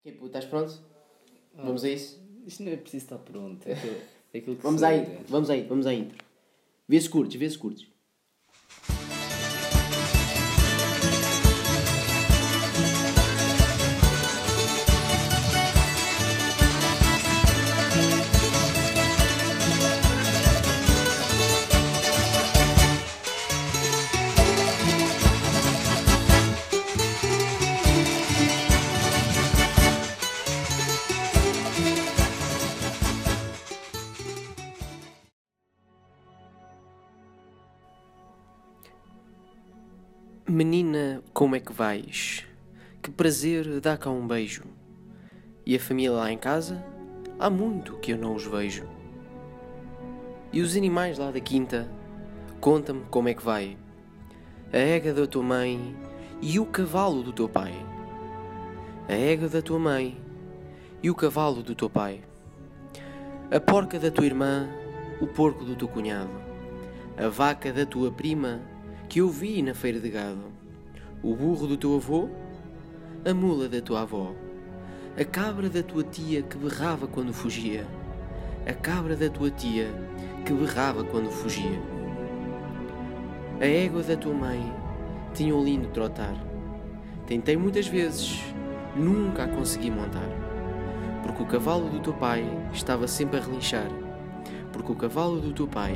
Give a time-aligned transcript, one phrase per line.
[0.00, 0.80] Ok, puto, estás pronto?
[1.54, 2.18] Vamos a isso?
[2.46, 3.66] Isto não é preciso estar pronto.
[3.66, 3.96] É aquilo,
[4.32, 6.24] é aquilo que Vamos à intro, vamos à intro, vamos à intro.
[6.88, 7.48] Vê se curtes, vê
[40.62, 42.44] Menina, como é que vais?
[43.00, 44.64] Que prazer dá cá um beijo.
[45.64, 46.84] E a família lá em casa?
[47.38, 48.86] Há muito que eu não os vejo.
[50.52, 51.90] E os animais lá da quinta?
[52.60, 53.78] Conta-me como é que vai.
[54.70, 55.96] A égua da tua mãe
[56.42, 57.72] e o cavalo do teu pai.
[59.08, 60.14] A égua da tua mãe
[61.02, 62.20] e o cavalo do teu pai.
[63.50, 64.68] A porca da tua irmã,
[65.22, 66.38] o porco do teu cunhado.
[67.16, 68.60] A vaca da tua prima,
[69.08, 70.59] que eu vi na feira de gado.
[71.22, 72.30] O burro do teu avô,
[73.26, 74.34] a mula da tua avó.
[75.18, 77.86] A cabra da tua tia que berrava quando fugia.
[78.66, 79.88] A cabra da tua tia
[80.46, 81.78] que berrava quando fugia.
[83.60, 84.74] A égua da tua mãe
[85.34, 86.34] tinha um lindo trotar.
[87.26, 88.42] Tentei muitas vezes,
[88.96, 90.30] nunca a consegui montar.
[91.22, 93.90] Porque o cavalo do teu pai estava sempre a relinchar.
[94.72, 95.94] Porque o cavalo do teu pai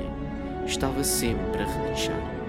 [0.66, 2.43] estava sempre a relinchar.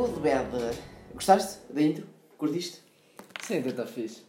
[0.00, 0.76] Good, bad.
[1.14, 2.06] Gostaste da intro?
[2.38, 2.78] Curtiste?
[3.42, 4.22] Sim, até está fixe.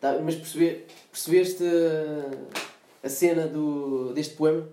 [0.00, 1.64] Tá, mas perceber, percebeste
[3.02, 4.68] a cena do, deste poema?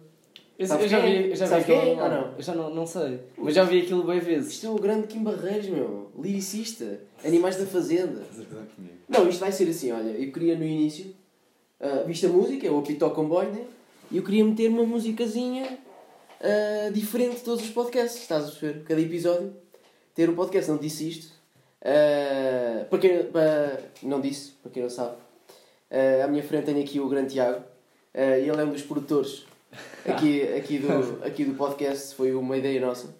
[0.60, 1.82] Eu, eu já vi, eu já vi Sabes aquilo.
[1.82, 2.34] quem ou não?
[2.36, 3.20] Eu já não, não sei.
[3.38, 4.54] Mas já vi aquilo bem vezes.
[4.54, 6.12] Isto é o grande Kim Barreiros, meu.
[6.20, 7.00] Liricista.
[7.24, 8.22] Animais da Fazenda.
[9.08, 10.10] Não, isto vai ser assim, olha.
[10.10, 11.16] Eu queria no início,
[11.80, 13.66] ah, viste a música, é o Apitó Comboio, né?
[14.12, 15.80] E eu queria meter uma musicazinha
[16.42, 18.84] ah, diferente de todos os podcasts, estás a perceber?
[18.84, 19.61] Cada episódio.
[20.14, 21.42] Ter um podcast, não disse isto.
[21.84, 25.16] Ah, para quem para, não disse, para quem não sabe.
[25.90, 27.64] Ah, à minha frente tenho aqui o grande Tiago.
[28.14, 29.46] Ah, ele é um dos produtores
[30.06, 32.16] aqui, aqui, do, aqui do podcast.
[32.16, 33.14] Foi uma ideia nossa.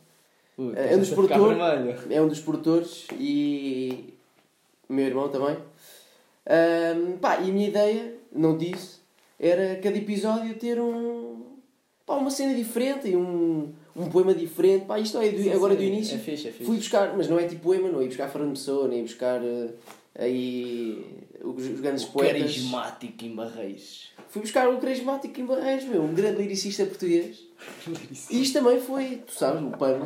[0.58, 1.98] Ui, É um dos vermelho.
[2.10, 4.14] É um dos produtores e
[4.88, 5.58] o meu irmão também.
[7.20, 9.00] Pá, e a minha ideia, não disse,
[9.40, 11.46] era cada episódio ter um,
[12.06, 14.86] pá, uma cena diferente e um, um poema diferente.
[14.86, 16.16] Pá, isto é do- Sim, agora sim, do início.
[16.16, 16.64] É fixe, é fixe.
[16.66, 18.02] Fui buscar, mas não é tipo poema, não.
[18.02, 19.70] Ia buscar Fernando Pessoa, nem ia buscar eh,
[20.16, 21.06] aí
[21.44, 22.42] os, os grandes poetas.
[22.42, 24.12] Carismático em Barreiros.
[24.30, 27.40] Fui buscar o carismático em Barreiros, meu, um grande liricista português.
[28.30, 30.00] E isto também foi, tu sabes, o PAN,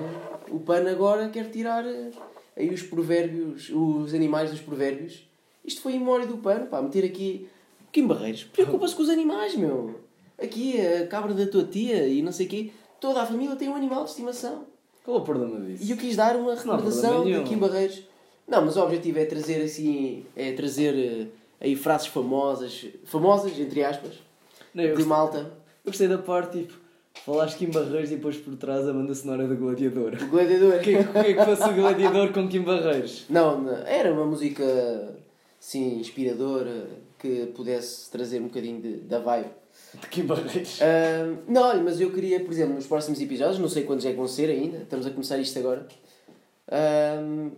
[0.49, 2.09] o PAN agora quer tirar eh,
[2.57, 5.27] aí os provérbios, os animais dos provérbios.
[5.63, 7.47] Isto foi em memória do PAN, pá, meter aqui.
[7.91, 9.95] Kim Barreiros, preocupa-se com os animais, meu.
[10.41, 12.71] Aqui, a cabra da tua tia e não sei o quê.
[13.05, 14.63] Toda a família tem um animal de estimação.
[15.03, 15.83] Qual é o problema disso?
[15.83, 17.39] E eu quis dar uma recordação de.
[17.43, 18.01] Kim Barreiros.
[18.47, 21.27] Não, mas o objetivo é trazer assim, é trazer eh,
[21.61, 24.13] aí frases famosas, famosas, entre aspas,
[24.73, 25.37] Não, de gostei, malta.
[25.37, 26.73] eu gostei da parte, tipo,
[27.23, 30.13] falaste Kim Barreiros e depois por trás a banda sonora do Gladiador.
[30.19, 30.75] O gladiador.
[30.75, 33.25] O que, é que- que é que fosse o Gladiador com Kim Barreiros?
[33.29, 34.63] Não, não, era uma música
[35.61, 36.87] assim, inspiradora
[37.19, 39.49] que pudesse trazer um bocadinho de, da vibe.
[40.01, 40.79] De Kim Barreiros.
[40.81, 44.11] Ahm, não, olha, mas eu queria, por exemplo, nos próximos episódios, não sei quantos é
[44.11, 45.87] que vão ser ainda, estamos a começar isto agora.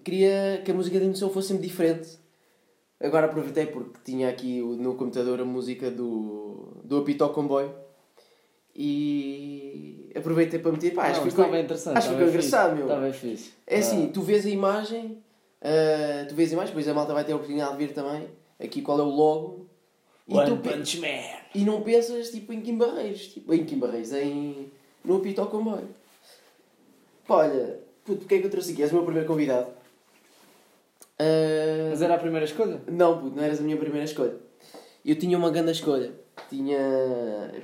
[0.04, 2.18] queria que a música de emoção fosse sempre diferente.
[3.00, 7.72] Agora aproveitei porque tinha aqui no computador a música do, do Apitó Comboio
[8.76, 10.94] e aproveitei para meter.
[10.94, 11.98] Pá, acho Não, que está ficou, bem interessante.
[11.98, 12.86] acho que ficou engraçado, meu.
[12.88, 13.54] Está bem fixe.
[13.66, 15.18] É assim, Ah, tu vês a imagem,
[15.62, 18.28] ah, tu vês a imagem, depois a malta vai ter a oportunidade de ver também
[18.60, 19.68] aqui qual é o logo.
[20.28, 21.40] E, One tu, Punch Man.
[21.56, 24.70] e não pensas tipo em Kim Barreiros, tipo, em Kim Barreiros, em
[25.04, 25.88] no Apito ao Comboio.
[27.26, 28.82] Pá, olha, puto, porque é que eu trouxe aqui?
[28.82, 29.68] És o meu primeiro convidado.
[31.20, 32.82] Ah, Mas era a primeira escolha?
[32.88, 34.36] Não, puto, não eras a minha primeira escolha.
[35.06, 36.12] Eu tinha uma grande escolha.
[36.50, 36.78] Tinha.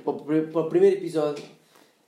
[0.02, 1.44] Para o, primeiro episódio,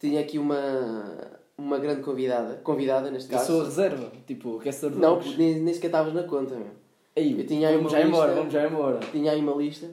[0.01, 2.57] tinha aqui uma, uma grande convidada.
[2.65, 3.47] Convidada, neste caso.
[3.47, 4.11] sou a reserva.
[4.27, 6.71] Tipo, que é de Não, puto, nem, nem sequer estavas na conta, meu.
[7.15, 8.39] Aí, eu tinha aí vamos uma já embora, lista.
[8.41, 8.99] vamos já embora.
[9.13, 9.91] Tinha aí uma lista.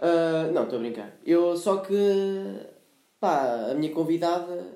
[0.00, 1.12] Ah, não, estou a brincar.
[1.24, 1.94] Eu só que.
[3.20, 4.66] Pá, a minha convidada.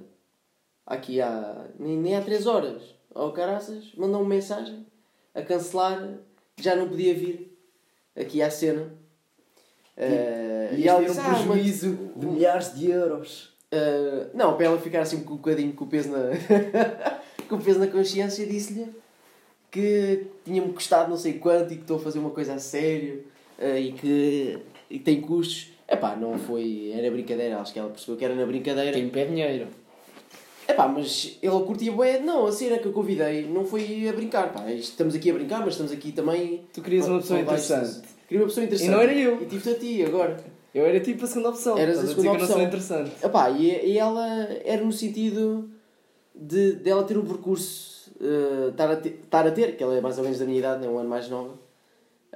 [0.87, 1.65] Aqui há.
[1.79, 2.83] Nem, nem há 3 horas.
[3.15, 4.87] Ao caraças, mandou uma mensagem
[5.35, 6.19] a cancelar.
[6.57, 7.57] que Já não podia vir
[8.17, 8.93] aqui à cena.
[9.97, 13.53] Ah, E ela ela disse, um "Ah, mas- prejuízo de milhares de euros.
[13.73, 16.19] Ah, não, para ela ficar assim um bocadinho com o peso na.
[17.49, 18.95] com peso na consciência, disse-lhe
[19.71, 23.25] que tinha-me custado não sei quanto e que estou a fazer uma coisa a sério
[23.61, 24.59] e que
[24.91, 25.71] e tem custos.
[25.89, 26.93] Epá, não foi.
[26.95, 28.93] Era brincadeira, acho que ela percebeu que era na brincadeira.
[28.93, 29.67] Tem pé dinheiro.
[30.69, 32.19] Epá, mas ele curtia bué.
[32.21, 34.71] Não, a cena que eu convidei não foi a brincar, pá.
[34.71, 36.63] Estamos aqui a brincar, mas estamos aqui também.
[36.75, 38.03] Tu querias uma pessoa interessante.
[38.29, 38.89] Queria uma pessoa interessante.
[38.89, 39.43] E não era eu.
[39.43, 40.37] E tive-te a ti agora.
[40.75, 41.79] Eu era tipo a segunda opção.
[41.79, 42.63] Eras a segunda dizer que eu não sou opção.
[42.63, 43.25] interessante.
[43.25, 44.27] Epá, e, e ela
[44.65, 45.71] era no sentido
[46.35, 48.13] de dela ter um percurso.
[48.21, 50.85] eh, estar, a ter, a ter, que ela é mais ou menos da minha idade,
[50.85, 51.55] é um ano mais nova.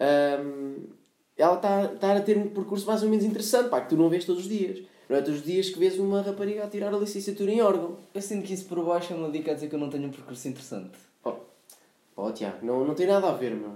[0.00, 0.86] Ahm,
[1.42, 4.08] ela está estar a ter um percurso mais ou menos interessante, pá, que tu não
[4.08, 4.80] vês todos os dias.
[5.08, 7.96] Não é todos os dias que vês uma rapariga a tirar a licenciatura em órgão.
[8.14, 10.06] Eu sinto que isso por baixo é uma dica a dizer que eu não tenho
[10.08, 10.92] um percurso interessante.
[12.14, 13.72] Oh, Tiago, não, não tem nada a ver, meu.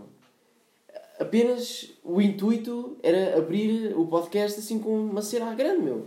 [1.18, 6.06] Apenas o intuito era abrir o podcast assim com uma cena grande, meu.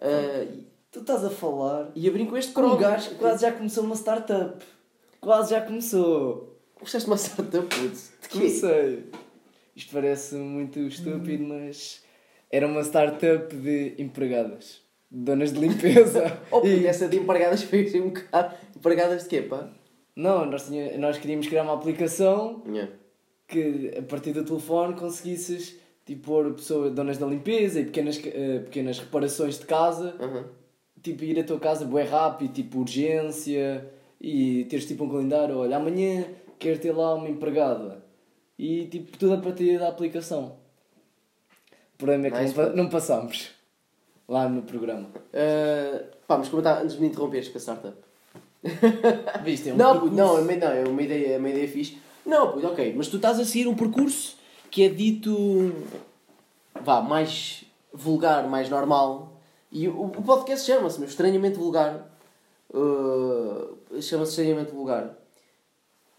[0.00, 0.46] Ah,
[0.92, 2.80] Tu estás a falar e abrir com este com um cromo.
[2.80, 4.64] gajo que quase já começou uma startup.
[5.20, 6.56] Quase já começou.
[6.80, 8.12] Gostaste de uma startup, putz?
[8.22, 8.38] De quê?
[8.38, 9.04] Comecei.
[9.80, 12.02] Isto parece muito estúpido, mas
[12.52, 14.82] era uma startup de empregadas.
[15.10, 16.38] Donas de limpeza.
[16.52, 18.54] Oh, E- essa de empregadas foi assim um bocado.
[18.76, 19.70] Empregadas de quê, pá?
[20.14, 22.92] Não, nós, tinha, nós queríamos criar uma aplicação Yeah.
[23.48, 28.58] que a partir do telefone conseguisses tipo, pôr pessoas, donas da limpeza e pequenas, eh,
[28.58, 30.44] pequenas reparações de casa, Aham.
[31.02, 33.88] tipo ir à tua casa bué rápido, tipo urgência
[34.20, 36.26] e teres tipo um calendário, olha, amanhã
[36.58, 38.04] quero ter lá uma empregada
[38.60, 40.56] e tipo tudo a partir da aplicação.
[41.94, 43.52] O problema é que Nice, não, não passamos
[44.28, 45.08] lá no programa.
[45.32, 47.96] Ah, pá, mas comentar antes de me interromperes com a startup.
[49.42, 49.70] Viste?
[49.70, 50.14] É um não, percurso.
[50.14, 51.98] não, é uma, não, é uma ideia, é uma ideia fixe.
[52.26, 54.36] Não, puto, ok, mas tu estás a seguir um percurso
[54.70, 55.72] que é dito.
[56.82, 57.64] vá, mais
[57.94, 59.40] vulgar, mais normal.
[59.72, 62.14] E o, o podcast chama-se, meu, estranhamente vulgar.
[62.68, 65.16] Uh, chama-se estranhamente vulgar.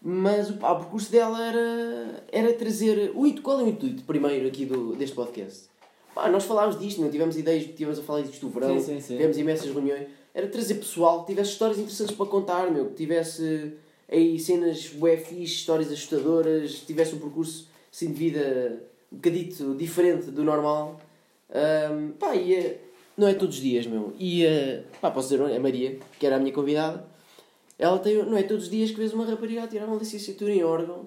[0.04, 3.12] Mas o, pá, o percurso dela era, era trazer.
[3.14, 5.70] O, qual é o intuito, primeiro, aqui do, deste podcast?
[6.14, 9.00] Pá, nós falámos disto, não tivemos ideias, tivemos a falar disto do verão, Sim, sim,
[9.00, 9.16] sim.
[9.16, 10.08] tivemos imensas reuniões.
[10.34, 13.74] Era trazer pessoal que tivesse histórias interessantes para contar, meu, que tivesse
[14.10, 14.86] aí cenas
[15.24, 18.82] fixe, histórias assustadoras, tivesse um percurso assim, de vida
[19.12, 21.00] um bocadito diferente do normal.
[21.50, 22.76] Ahm, pá, e
[23.16, 24.12] não é todos os dias, meu.
[24.18, 27.04] E eh, pá, posso dizer, a Maria, que era a minha convidada,
[27.78, 30.52] ela tem, não é todos os dias que vês uma rapariga a tirar uma licenciatura
[30.52, 31.06] em órgão.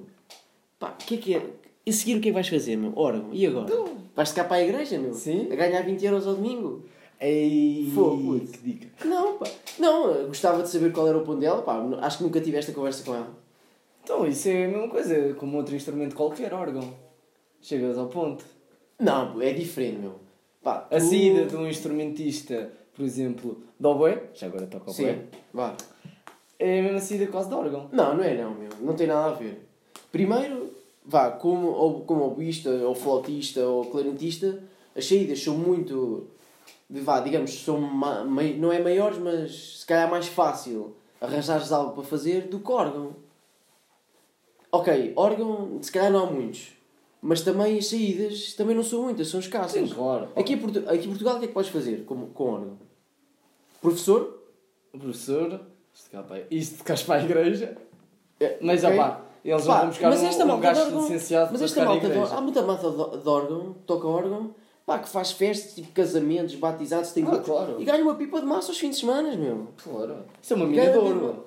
[0.80, 1.42] Pá, o que é que é?
[1.86, 2.92] E a seguir o que é que vais fazer, meu?
[2.96, 3.30] Órgão.
[3.32, 3.74] E agora?
[4.16, 5.14] Vais-te cá para a igreja, meu?
[5.14, 5.48] Sim.
[5.52, 6.84] A ganhar 20 euros ao domingo?
[7.20, 8.88] Ei, Fogo, que dica.
[9.08, 9.46] Não, pá.
[9.80, 11.78] Não, gostava de saber qual era o ponto dela, pá.
[12.02, 13.30] Acho que nunca tive esta conversa com ela.
[14.04, 16.94] Então, isso é a mesma coisa, como outro instrumento qualquer, órgão.
[17.62, 18.46] Chegas ao ponto.
[19.00, 20.16] Não, é diferente, meu.
[20.62, 25.14] Pá, A tu- saída de um instrumentista, por exemplo, de oboé, já agora toca oboé,
[25.14, 25.20] Sim,
[25.54, 25.76] vá.
[26.60, 27.90] É a mesma saída quase de órgão.
[27.92, 28.70] Não, não é não, meu.
[28.82, 29.68] Não tem nada a ver.
[30.12, 30.70] Primeiro,
[31.06, 34.64] vá, como, ou, como oboísta, ou flautista, ou clarinetista,
[34.96, 36.28] as saídas são muito...
[36.90, 41.94] Vá, digamos, são ma, mei- não é maiores, mas se calhar mais fácil arranjares algo
[41.94, 43.16] para fazer do que órgão.
[44.72, 46.70] Ok, órgão, se calhar não há muitos.
[47.22, 49.92] Mas também as saídas também não são muitas, são escassas.
[49.94, 50.30] claro.
[50.36, 52.78] Aqui em, Portu- aqui em Portugal, o que é que podes fazer com, com órgão?
[53.82, 54.44] Professor?
[54.92, 55.62] Professor,
[55.96, 57.78] isto cá para, isto cá para a igreja,
[58.40, 58.96] É, mas ok.
[58.96, 61.86] opá, eles Pá, vão buscar mas um, esta um malta gajo órgão- licenciado Mas esta
[61.86, 64.56] malta, de, há muita malta de, de órgão, toca órgão,
[64.86, 67.76] pá, que faz festas, tipo casamentos, batizados, tem Ah, grupos, claro.
[67.82, 69.68] e ganha uma pipa de massa aos fins de semana, meu.
[69.82, 70.18] Claro.
[70.42, 71.46] Isso é uma mina de ouro.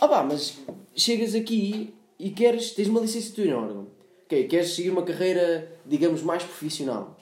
[0.00, 0.58] Ah pá, mas
[0.94, 3.86] chegas aqui e queres, tens uma licenciatura em órgão.
[4.24, 7.16] Ok, queres seguir uma carreira, digamos, mais profissional.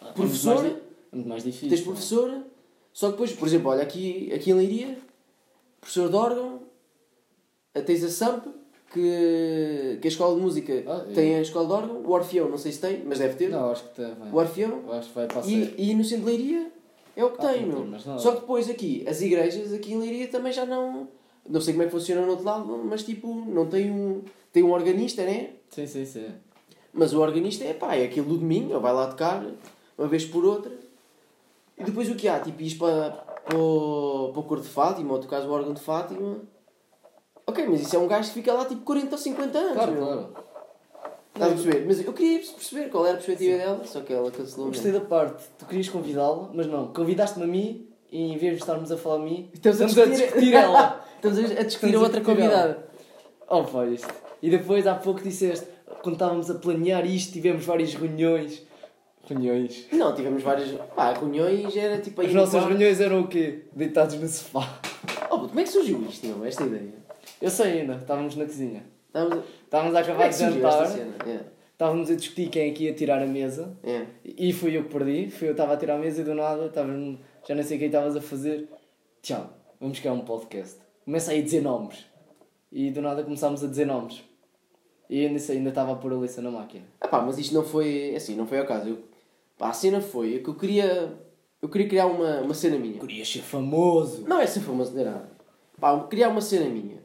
[0.00, 0.56] Ah, Professor?
[0.56, 1.68] É muito mais, é muito mais difícil.
[1.68, 2.42] Tens professor,
[2.92, 4.98] só que depois, por exemplo, olha, aqui, aqui em Leiria,
[5.80, 6.62] professor de órgão,
[7.86, 8.46] tens a SAMP,
[8.92, 12.58] que, que a escola de música Ah, tem a escola de órgão, o Orfeão, não
[12.58, 13.50] sei se tem, mas deve ter.
[13.50, 14.06] Não, acho que tem.
[14.32, 16.72] O Orfeão, Acho que vai para a e, e no centro de Leiria
[17.16, 18.18] é o que Ah, tem, não tem nada.
[18.18, 21.08] Só que depois aqui, as igrejas aqui em Leiria também já não.
[21.48, 24.22] Não sei como é que funciona no outro lado, mas tipo, não tem um.
[24.52, 25.50] Tem um organista, né?
[25.70, 26.26] Sim, sim, sim.
[26.92, 29.44] Mas o organista é pá, é aquele do domingo, ele vai lá tocar,
[29.96, 30.72] uma vez por outra.
[31.76, 32.40] E depois o que há?
[32.40, 33.10] Tipo, ires para,
[33.48, 36.36] para, o, para o cor de Fátima, ou tocares o órgão de Fátima.
[37.46, 39.72] Ok, mas isso é um gajo que fica lá tipo 40 ou 50 anos.
[39.72, 40.02] Claro, meu.
[40.04, 40.34] claro.
[41.34, 41.86] Estás a perceber?
[41.86, 44.68] Mas eu queria perceber qual era a perspectiva dela, só que ela cancelou.
[44.68, 48.60] Gostei da parte, tu querias convidá-la, mas não, convidaste-me a mim e em vez de
[48.60, 51.04] estarmos a falar a mim, Estamos a discutir- ela.
[51.16, 52.88] Estamos a discutir Estamos a a outra discutir convidada.
[53.48, 54.12] Oh, pá, isto.
[54.42, 55.66] E depois há pouco disseste,
[56.02, 58.62] quando estávamos a planear isto, tivemos várias reuniões.
[59.28, 59.86] Reuniões.
[59.92, 60.70] Não, tivemos várias.
[60.94, 62.28] Pá, reuniões era tipo aí.
[62.28, 62.68] As no nossas quarto.
[62.68, 63.64] reuniões eram o quê?
[63.74, 64.80] Deitados no sofá.
[65.30, 66.44] Oh, como é que surgiu isto, meu?
[66.44, 66.94] Esta ideia?
[67.40, 68.84] Eu sei ainda, estávamos na cozinha.
[69.06, 69.44] Estávamos...
[69.64, 71.14] Estávamos a acabar é de jantar, cena?
[71.26, 71.40] É.
[71.72, 73.76] estávamos a discutir quem é que ia tirar a mesa.
[73.84, 74.06] É.
[74.24, 76.34] E fui eu que perdi, fui eu que estava a tirar a mesa e do
[76.34, 76.88] nada, estava,
[77.46, 78.68] já não sei o que estavas a fazer.
[79.22, 80.78] Tiago, vamos criar um podcast.
[81.04, 82.06] Começa aí a dizer nomes.
[82.72, 84.22] E do nada começámos a dizer nomes.
[85.08, 86.84] E ainda, ainda estava a pôr a liça na máquina.
[87.00, 88.90] Ah pá, mas isto não foi assim, não foi ao caso.
[88.90, 88.98] Eu,
[89.58, 91.12] pá, a cena foi é que eu queria.
[91.60, 92.98] Eu queria criar uma, uma cena minha.
[93.00, 94.24] Querias ser famoso.
[94.28, 95.28] Não é ser famoso de nada.
[95.80, 96.98] Pá, eu criar uma cena minha.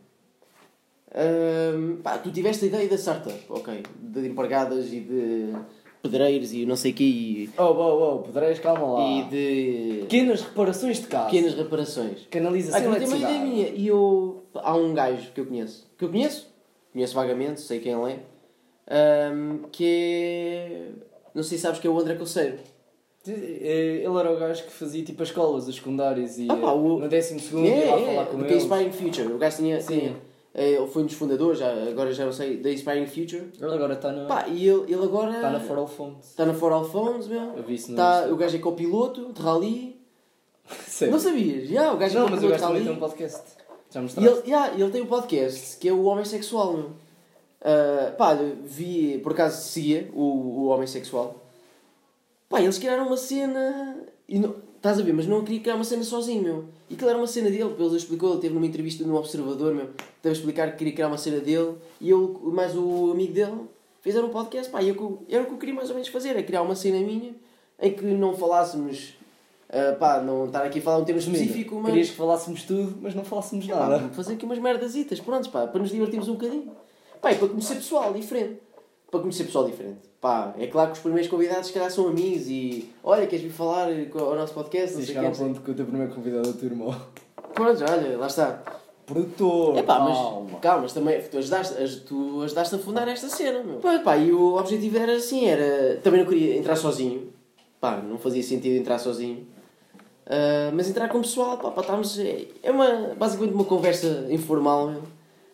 [2.03, 3.83] Pá, tu tiveste a ideia da startup, ok.
[3.99, 5.53] De empregadas e de
[6.01, 9.09] pedreiros e não sei o quê e, Oh, oh, oh, pedreiros, calma lá.
[9.09, 11.25] e de Pequenas reparações de casa.
[11.25, 12.27] pequenas reparações.
[12.29, 13.67] Canalização Ah, tem uma ideia minha.
[13.69, 14.43] E eu.
[14.55, 15.87] Há um gajo que eu conheço.
[15.97, 16.51] Que eu conheço?
[16.91, 18.19] Conheço vagamente, sei quem ele é.
[19.31, 20.89] ahm, que é.
[21.33, 22.57] Não sei se sabes que é o André Coceiro.
[23.27, 26.71] Eh, Ele era o gajo que fazia tipo as escolas, as secundárias e Ah, pá,
[26.73, 28.55] o- no décimo segundo É, ia lá é, falar com ele.
[28.55, 29.27] Inspiring Future.
[29.33, 29.81] O gajo tinha.
[29.81, 29.99] Sim.
[29.99, 30.15] tinha
[30.55, 33.43] eh, ele foi um dos fundadores, já, agora já não sei, da Inspiring Future.
[33.59, 35.31] Ele agora está na, Pá, e ele, ele agora.
[35.39, 36.25] tá na For All Phones.
[36.29, 37.53] Está na For All Phones, meu.
[37.57, 39.99] Eu vi isso Tá, o gajo é copiloto de rally.
[40.85, 41.11] Sério?
[41.13, 41.67] Não sabias?
[41.69, 43.41] Já, o gajo Não, é mas o gajo também tem um podcast.
[43.89, 44.31] Já E mostraste?
[44.39, 46.89] ele, yeah, ele tem um podcast que é o Homem Sexual, meu.
[47.63, 48.33] Ah, pá,
[48.65, 51.41] vi, por acaso seguia o, o Homem Sexual.
[52.49, 53.97] Pá, eles criaram uma cena.
[54.27, 56.65] E não, estás a ver, mas não queria criar uma cena sozinho, meu.
[56.89, 59.87] E aquilo era uma cena dele, ele explicou, ele teve numa entrevista no Observador, meu.
[60.21, 63.61] Teve a explicar que queria criar uma cena dele e eu, mais o amigo dele,
[64.01, 66.35] fizeram um podcast, pá, e eu, era o que eu queria mais ou menos fazer,
[66.37, 67.33] é criar uma cena minha
[67.79, 69.15] em que não falássemos.
[69.69, 71.87] ah, pá, não estar aqui a falar um tema específico, mas.
[71.91, 74.09] Querias que falássemos tudo, mas não falássemos Pá, nada.
[74.09, 76.71] fazer aqui umas merdazitas, pronto, pá, para nos divertirmos um bocadinho.
[77.23, 78.59] Pá, e para conhecer pessoal diferente.
[79.09, 79.99] Para conhecer pessoal diferente.
[80.19, 82.89] Pá, é claro que os primeiros convidados, se calhar, são amigos e.
[83.03, 84.97] Olha, queres vir falar ao nosso podcast?
[84.97, 86.93] Não chegar ao ponto que o teu primeiro convidado é o teu irmão.
[87.53, 88.61] Pronto, olha, lá está.
[89.05, 90.17] Produtor, É pá, mas.
[90.17, 90.59] calma.
[90.59, 93.77] Calma, mas também tu ajudaste, aj- tu ajudaste a fundar esta cena, meu.
[93.79, 95.97] Pá, pá, e o objetivo era assim: era.
[96.03, 97.31] Também não queria entrar sozinho.
[97.79, 99.45] Pá, não fazia sentido entrar sozinho.
[100.25, 102.17] Ah, mas entrar com o pessoal, pá, para estarmos.
[102.19, 105.01] É é uma, basicamente uma conversa informal, meu.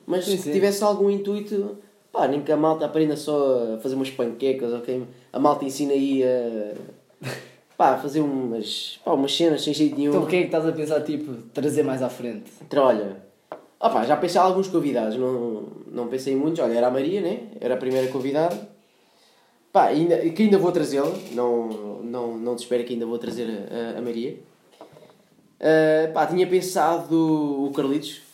[0.09, 1.77] Mas Sim, se tivesse algum intuito,
[2.11, 5.03] pá, nem que a malta aprenda só a fazer umas panquecas, ok?
[5.31, 6.73] A malta ensina aí a.
[7.77, 8.99] pá, fazer umas.
[9.05, 10.09] pá, umas cenas sem jeito nenhum.
[10.09, 12.51] Então quem é que estás a pensar, tipo, trazer mais à frente?
[12.59, 13.17] Então, olha,
[13.79, 16.59] opá, já pensei alguns convidados, não, não pensei em muitos.
[16.59, 17.41] Olha, era a Maria, né?
[17.61, 18.59] Era a primeira convidada.
[19.71, 23.47] Pá, ainda, que ainda vou trazê-la, não, não, não te espero que ainda vou trazer
[23.71, 24.39] a, a, Maria.
[25.59, 28.27] Ah, pá, tinha pensado o Carlitos.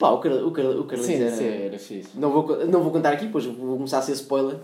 [0.00, 1.30] Pá, o, Car, o, Car, o Carlitos sim, era...
[1.30, 2.08] sim, era fixe.
[2.18, 4.56] Não vou, não vou contar aqui, pois vou começar a ser spoiler.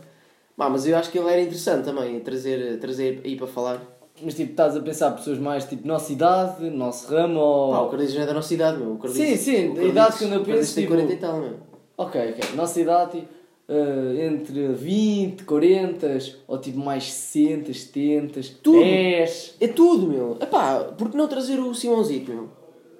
[0.56, 3.82] Pá, mas eu acho que ele era interessante também, trazer, trazer aí para falar.
[4.22, 7.72] Mas tipo, estás a pensar pessoas mais tipo nossa idade, nosso ramo ou.
[7.72, 8.98] Pá, o Carlitos já é da nossa idade, meu.
[8.98, 11.16] O Sim, sim, o da idade que eu o não penso, tem tipo- 40 e
[11.18, 11.52] tal, meu.
[11.98, 12.56] Ok, ok.
[12.56, 13.28] Nossa idade
[13.68, 18.78] eh, entre 20, 40 ou tipo mais 60, 70, Tudo.
[18.78, 19.56] 10.
[19.60, 20.38] É tudo, meu.
[20.40, 22.48] Epá, por que não trazer o Simãozito, meu?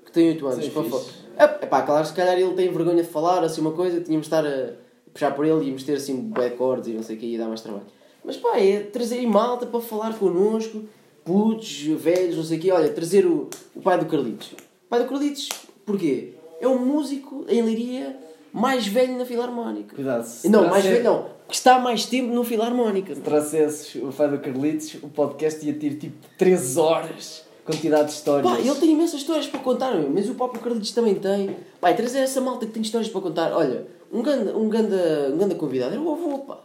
[0.05, 0.65] Que tem 8 anos.
[0.67, 1.26] Sim, para fixe.
[1.37, 1.63] Falar.
[1.63, 4.47] Epá, claro, se calhar ele tem vergonha de falar, assim, uma coisa, tínhamos de estar
[4.47, 4.73] a
[5.13, 7.49] puxar por ele e íamos ter, assim, backcords e não sei o que, ia dar
[7.49, 7.87] mais trabalho.
[8.25, 10.83] Mas, pá, é trazer malta para falar connosco,
[11.25, 12.71] putos, velhos, não sei o que.
[12.73, 14.53] Olha, trazer o, o pai do Carlitos.
[14.53, 15.49] O pai do Carlitos,
[15.85, 16.35] porquê?
[16.61, 18.17] É um músico em Leiria
[18.53, 19.95] mais velho na Filarmónica.
[19.95, 20.27] Cuidado.
[20.47, 21.37] Não, mais velho não.
[21.47, 23.15] Que está mais tempo no Filarmónica.
[23.15, 27.46] Se trouxesses o pai do Carlitos, o podcast ia ter tipo 3 horas.
[27.67, 28.51] Quantidade de histórias.
[28.51, 31.57] Pá, ele tem imensas histórias para contar, meu, mas o próprio Carlitos também tem.
[31.81, 33.53] Pá, e trazer essa malta que tem histórias para contar.
[33.53, 36.59] Olha, um ganda, um ganda, um ganda convidado era o avô, pá.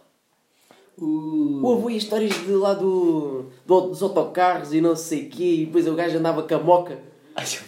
[0.99, 5.29] Uh, O avô e histórias de lá do, do- dos autocarros e não sei o
[5.31, 6.99] quê, e depois o gajo andava com a moca.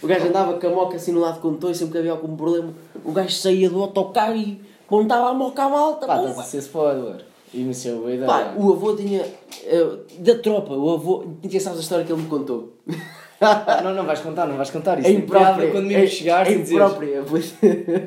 [0.02, 2.12] O gajo andava com a moca assim no lado do condutor e sempre que havia
[2.12, 2.72] algum problema,
[3.04, 6.06] o gajo saía do autocarro e montava a moca à malta.
[6.06, 7.24] Pá, estás a ser spoiler.
[7.52, 8.26] Iniciou boa ideia.
[8.26, 9.22] Pá, o avô tinha.
[9.64, 9.86] eh,
[10.18, 11.24] da tropa, o avô.
[11.42, 12.74] Tinha sabes a história que ele me contou.
[13.82, 14.98] Não, não vais contar, não vais contar.
[14.98, 15.70] Isso É é imprópria.
[15.70, 17.22] Quando mesmo é, chegares é e imprópria.
[17.28, 17.54] pois.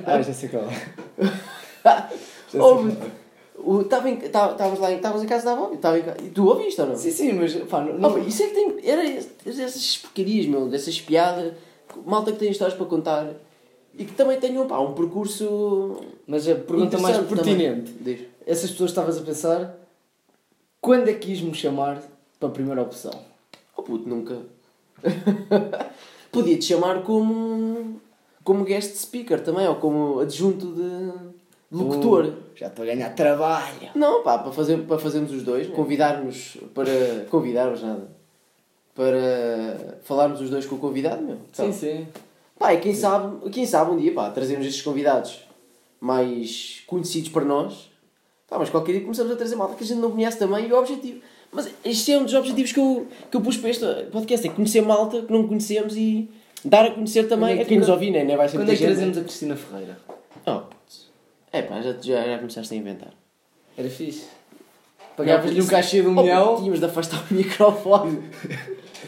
[0.06, 0.64] Ah, já sei qual.
[4.24, 6.88] Estavas lá em, estavas em casa da avó tava em ca- e tu ouviste ou
[6.88, 6.96] não?
[6.96, 8.78] Sim, sim, mas pá, não, Não, isso é que tem.
[8.90, 11.54] Era essas porcarias, meu, dessas piadas,
[12.06, 13.28] malta que tem histórias para contar
[13.98, 15.98] e que também tenham pá, um percurso.
[16.26, 17.92] Mas a pergunta mais pertinente.
[18.00, 18.20] Diz.
[18.46, 19.76] Essas pessoas estavas a pensar
[20.80, 22.02] quando é que quis-me chamar
[22.40, 23.12] para a primeira opção?
[23.76, 24.38] Oh puto, nunca.
[26.32, 28.01] Podia-te chamar como.
[28.44, 31.12] como guest speaker também, ou como adjunto de,
[31.72, 32.25] locutor.
[32.25, 33.89] Uh, já estou a ganhar trabalho.
[33.96, 37.25] Não, pá, para, fazer, para fazermos os dois, convidar-nos para.
[37.30, 38.18] convidar-nos nada.
[38.96, 41.38] Para falarmos os dois com o convidado, meu.
[41.54, 42.08] Sim, sim.
[42.58, 45.39] Pá, e quem sabe, quem sabe um dia, pá, trazemos estes convidados
[46.00, 47.92] mais conhecidos para nós.
[48.48, 50.74] Pá, mas qualquer dia começamos a trazer malta que a gente não conhece também e
[50.74, 51.22] o objetivo.
[51.51, 54.51] Mas este é um dos objetivos que eu, que eu pus para este podcast, é
[54.51, 56.30] conhecer malta que não conhecemos e
[56.63, 58.24] dar a conhecer também Quando é a que- quem nos ouvir, né?
[58.24, 59.98] Não vai ser Quando é que trazemos a Cristina Ferreira?
[60.46, 61.08] Oh, putz.
[61.51, 63.13] é pá, já, já, já começaste a inventar.
[63.77, 64.25] Era fixe.
[65.16, 68.20] Pagavas-lhe um cachê de um Oh, milhão, Tínhamos de afastar o microfone.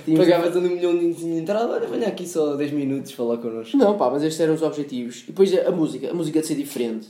[0.08, 3.78] De- pagavas-lhe um milhão de entrada, olha, venha aqui só 10 minutos falar connosco.
[3.78, 5.24] Não, pá, mas estes eram os objetivos.
[5.24, 7.08] E depois a música, a música de ser diferente.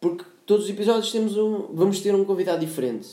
[0.00, 3.08] Porque todos os episódios temos um, vamos ter um convidado diferente.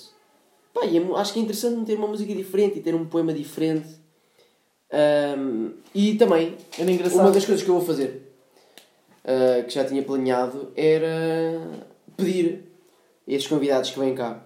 [0.79, 3.88] Pá, é acho que é interessante ter uma música diferente e ter um poema diferente.
[4.91, 7.19] Ahm, e também, Era engraçado.
[7.21, 8.33] uma das coisas que eu vou fazer,
[9.25, 11.62] ah, que já tinha planeado, era
[12.17, 12.63] pedir
[13.27, 14.43] a estes convidados que vêm cá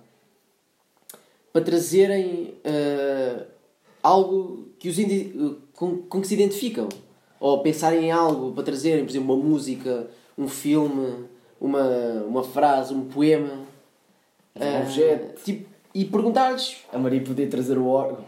[1.52, 3.46] para trazerem ah,
[4.02, 4.98] algo que os
[5.74, 6.90] com, com que se identificam.
[7.40, 11.26] Ou pensarem em algo para trazerem, por exemplo, uma música, um filme,
[11.60, 13.54] uma, uma frase, um poema.
[14.56, 15.44] Um Ah, objeto.
[15.44, 18.26] Tipo, e perguntar-lhes A Maria podia trazer o órgão.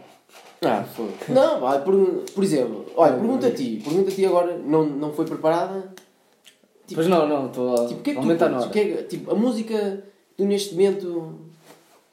[0.62, 1.10] ah, foi.
[1.28, 1.94] Não, vai, por,
[2.34, 5.92] por exemplo, olha, pergunta a ti, pergunta a ti agora, não, não foi preparada?
[6.86, 8.78] Tipo, Pois não, não, estou a tipo, que é que tu aumentar na O que
[8.80, 10.02] é tipo, a música
[10.36, 11.34] que tu neste momento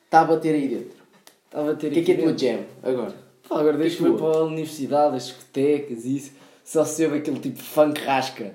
[0.06, 1.04] está a bater aí dentro.
[1.46, 2.46] Estava a ter O que é que é a tua dentro.
[2.48, 3.14] jam agora?
[3.48, 4.18] Pá, agora que fui tua?
[4.32, 6.32] para a universidade, as discotecas e isso,
[6.66, 8.54] só se ouve aquele tipo de funk rasca.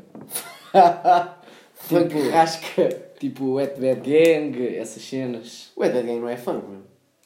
[1.74, 3.07] Funk Tipo- rasca.
[3.18, 5.72] Tipo Wet Bad Gang, essas cenas.
[5.74, 6.82] O Ed Gang não é funk, meu.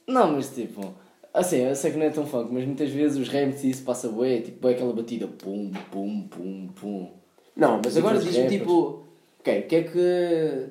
[0.07, 0.95] Não, mas tipo,
[1.33, 3.85] assim, eu sei que não é tão funk, mas muitas vezes os remix e isso
[3.85, 7.11] passa bué, tipo, bué aquela batida pum, pum, pum, pum.
[7.55, 9.03] Não, mas agora Tipo diz-me tipo,
[9.41, 10.67] ok, o que é que.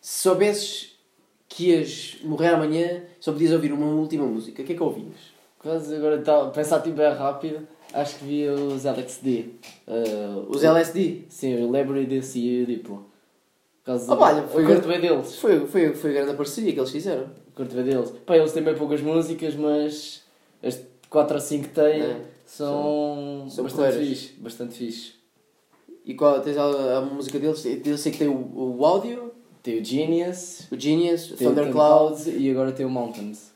[0.00, 0.98] Se soubesses
[1.48, 5.38] que ias morrer amanhã, só podias ouvir uma última música, o que é que ouvias?
[5.58, 9.46] Quase agora a pensar tipo é rápido, acho que vi os LXD.
[9.88, 11.24] Uh, Os LSD?
[11.28, 12.96] Sim, o Library desse e o Diplo.
[12.96, 13.07] Por
[13.88, 15.36] causa pá, olha, foi curto bem deles.
[15.36, 17.26] Foi, foi, foi a grande parceria que eles fizeram.
[17.54, 18.12] Curto bem deles.
[18.24, 20.22] Pá, eles têm bem poucas músicas, mas
[20.62, 24.34] as 4 ou 5 que têm É, são, são bastante fixe.
[24.38, 25.12] Bastante fixe.
[26.04, 27.64] E qual, tens a, a música deles?
[27.84, 32.26] Eu sei que tem o, o áudio, Tem o Genius, o Genius, tem Thunderclouds.
[32.26, 33.50] E agora tem o Mountains.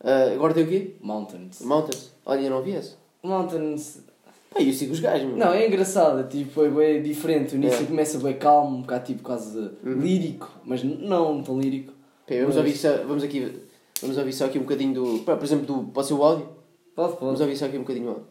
[0.00, 0.94] ah, agora tem o quê?
[1.00, 1.60] Mountains.
[1.62, 2.10] Mountains.
[2.24, 2.94] Olha, eu não vi esse.
[3.22, 3.98] Mountains.
[4.54, 5.36] Pá, eu sigo os gajos, meu.
[5.36, 7.54] Não, é engraçado, tipo, é bem diferente.
[7.54, 7.86] O início É.
[7.86, 9.98] começa bem calmo, um bocado tipo quase Uhum.
[10.00, 11.92] lírico, mas n- não tão lírico.
[12.26, 13.60] Pá, vamos, ouvir só, vamos aqui.
[14.00, 15.18] Vamos ouvir só aqui um bocadinho do.
[15.24, 15.84] pá, Por exemplo, do.
[15.90, 16.46] Pode ser o áudio?
[16.94, 17.42] Pode, Vamos pode.
[17.42, 18.26] ouvir só aqui um bocadinho do áudio.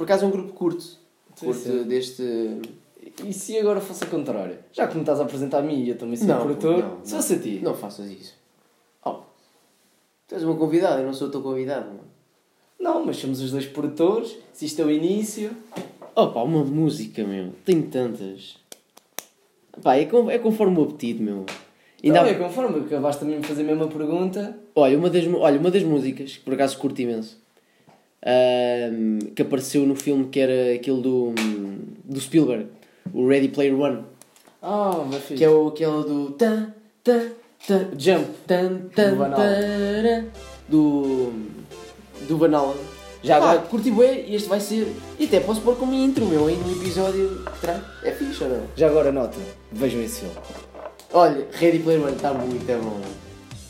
[0.00, 0.80] Por acaso é um grupo curto.
[0.82, 0.98] Sim,
[1.44, 1.82] Curto sim.
[1.84, 2.22] deste.
[3.22, 4.56] E se agora fosse o contrário?
[4.72, 7.04] Já que me estás a apresentar a mim e eu também sou Não, produtor, não,
[7.04, 7.20] se não.
[7.20, 7.60] fosse a ti.
[7.62, 8.34] Não faças isso.
[9.04, 9.16] Oh.
[10.26, 11.84] Tu és uma convidada, eu não sou o teu convidado.
[11.90, 12.00] Meu.
[12.80, 15.50] Não, mas somos os dois produtores, se isto é o início.
[16.16, 17.52] Opa, uma música, meu.
[17.66, 18.56] Tenho tantas.
[19.82, 21.44] Pá, é, com- é conforme o apetite, meu.
[22.02, 24.58] Ainda Ainda há- é conforme, acabaste também de fazer a mesma pergunta.
[24.74, 27.38] olha, uma das, olha, uma das músicas, que por acaso curto imenso,
[29.34, 31.32] que apareceu no filme que era aquele do,
[32.04, 32.66] do Spielberg,
[33.12, 34.04] o Ready Player One,
[34.62, 35.34] Ah, mas fixe.
[35.36, 36.30] que é o, aquele do...
[36.32, 37.28] Tan, tan,
[37.66, 38.26] tan, Jump.
[38.46, 40.24] tan, tan, Do Van tará,
[40.68, 41.32] do,
[42.28, 42.74] do Van.
[43.22, 44.86] Já agora- curti bem e este vai ser...
[45.18, 47.42] E até posso pôr como intro, meu, aí no episódio.
[47.60, 48.62] Tra- É fixe ou não?
[48.76, 49.36] Já agora nota,
[49.72, 50.34] vejam esse filme.
[51.12, 53.00] Olha, Ready Player One está muito bom.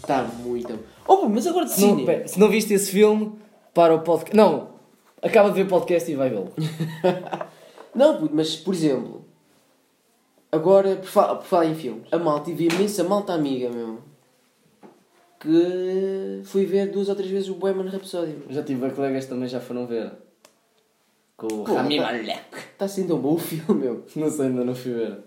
[0.01, 0.79] Está muito bom.
[1.09, 2.05] Oh, mas agora de Se não, cine.
[2.07, 3.33] pera, se não viste esse filme,
[3.75, 4.37] para o podcast.
[4.37, 4.71] Não,
[5.23, 6.53] acaba de ver o podcast e vai vê-lo.
[7.95, 9.25] Não, mas por exemplo,
[10.53, 13.99] agora, por, fa por falar em filmes, a malta, tive imensa malta amiga, meu,
[15.39, 18.33] que fui ver duas ou três vezes o Bohemian Rhapsody.
[18.33, 18.47] meu.
[18.51, 20.13] Já tive colegas que também já foram ver.
[21.37, 22.57] Com o Rami tá- Malek.
[22.73, 24.05] Está sendo tão bom o filme, meu.
[24.15, 25.19] Não sei, ainda não fui ver.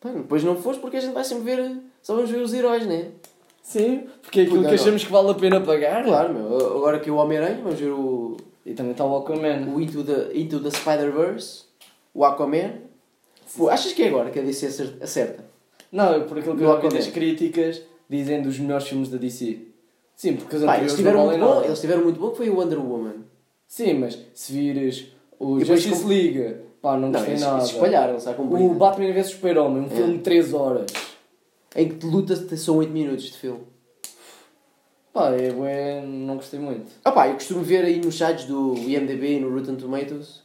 [0.00, 2.86] Pá, depois não foste porque a gente vai sempre ver, só vamos ver os heróis,
[2.86, 3.10] né?
[3.66, 4.82] Sim, porque é aquilo Puta, que não.
[4.82, 6.04] achamos que vale a pena pagar.
[6.04, 6.76] Claro, meu.
[6.76, 9.66] Agora que o Homem-Aranha, vamos ver o, E também está o Aquaman.
[9.74, 11.64] o Into the, Into the Spider-Verse,
[12.12, 12.72] o Aquaman.
[13.56, 15.44] Pô, achas que é agora que a DC acer- acerta?
[15.90, 19.58] Não, por aquilo que eu ouvi das críticas, dizem dos melhores filmes da DC.
[20.14, 22.36] Sim, porque os Pá, anteriores eles tiveram não muito bom, eles tiveram muito bom que
[22.36, 23.14] foi o Wonder Woman.
[23.66, 27.56] Sim, mas se vires O E Justice com- League, pá, não Não, gostei eles, nada.
[27.58, 28.74] eles espalharam-se à O.
[28.74, 29.88] Batman vs Super-Homem, um É.
[29.90, 30.86] filme de 3 horas.
[31.74, 33.60] Em que de luta são 8 minutos de filme.
[35.12, 36.90] Pá, é, bué, não gostei muito.
[37.04, 40.42] Ah pá, eu costumo ver aí nos sites do IMDB e no Rotten Tomatoes.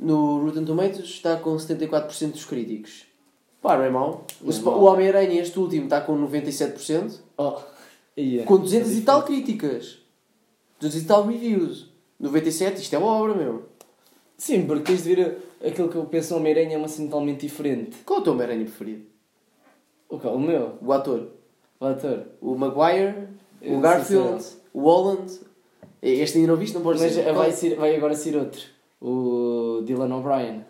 [0.00, 3.04] No Rotten Tomatoes está com 74% dos críticos.
[3.60, 4.26] Pá, não é mau.
[4.42, 7.18] O, é o Homem-Aranha, este último, está com 97%.
[7.36, 7.58] Oh,
[8.16, 8.44] ia.
[8.44, 9.98] Com 200 e tal críticas.
[10.80, 11.90] 200 e tal reviews.
[12.18, 13.64] 97, isto é obra, meu.
[14.38, 17.96] Sim, porque tens de ver aquilo que eu penso Homem-Aranha é uma cena totalmente diferente.
[18.04, 19.15] Qual é o teu Homem-Aranha preferido?
[20.08, 20.26] O, quê?
[20.28, 21.28] o meu, O ator?
[21.80, 22.22] o ator.
[22.40, 23.28] O Maguire?
[23.60, 24.42] Eu O Garfield?
[24.42, 25.40] sei O Holland?
[26.02, 26.74] Este ainda não viste?
[26.74, 27.32] Não podes Mas dizer.
[27.32, 28.60] vai, ser, vai agora ser outro.
[29.00, 30.64] O Dylan O'Brien.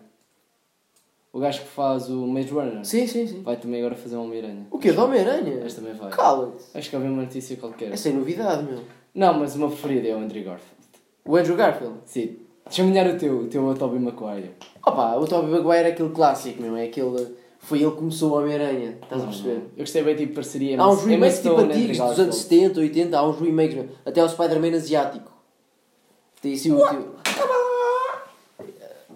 [1.31, 2.83] O gajo que faz o Maze Runner.
[2.83, 3.43] Sim, sim, sim.
[3.43, 4.65] Vai também agora fazer um Homem-Aranha.
[4.71, 4.91] O quê?
[4.91, 5.63] Do Homem-Aranha?
[5.65, 6.09] Este também vai.
[6.09, 6.63] Cala-te.
[6.73, 7.91] Acho que havia uma notícia qualquer.
[7.91, 8.79] É sem novidade, meu.
[9.13, 10.75] Não, mas o meu preferido é o Andrew Garfield.
[11.25, 11.95] O Andrew Garfield.
[12.05, 12.37] Sim.
[12.65, 14.51] Deixa-me olhar o teu, o teu é o Tobey Maguire.
[14.85, 16.75] Opa, o Tobey Maguire é aquele clássico, meu.
[16.75, 17.35] É aquele...
[17.59, 18.97] Foi ele que começou o Homem-Aranha.
[19.01, 19.61] Estás a perceber?
[19.75, 20.79] Eu gostei bem tipo parceria.
[20.79, 22.35] Há uns remakes tipo antigos, dos anos Garfield.
[22.35, 23.89] 70, 80, há uns remakes, meu.
[24.05, 25.31] Até o Spider-Man asiático.
[26.41, 27.15] Tem assim o tio...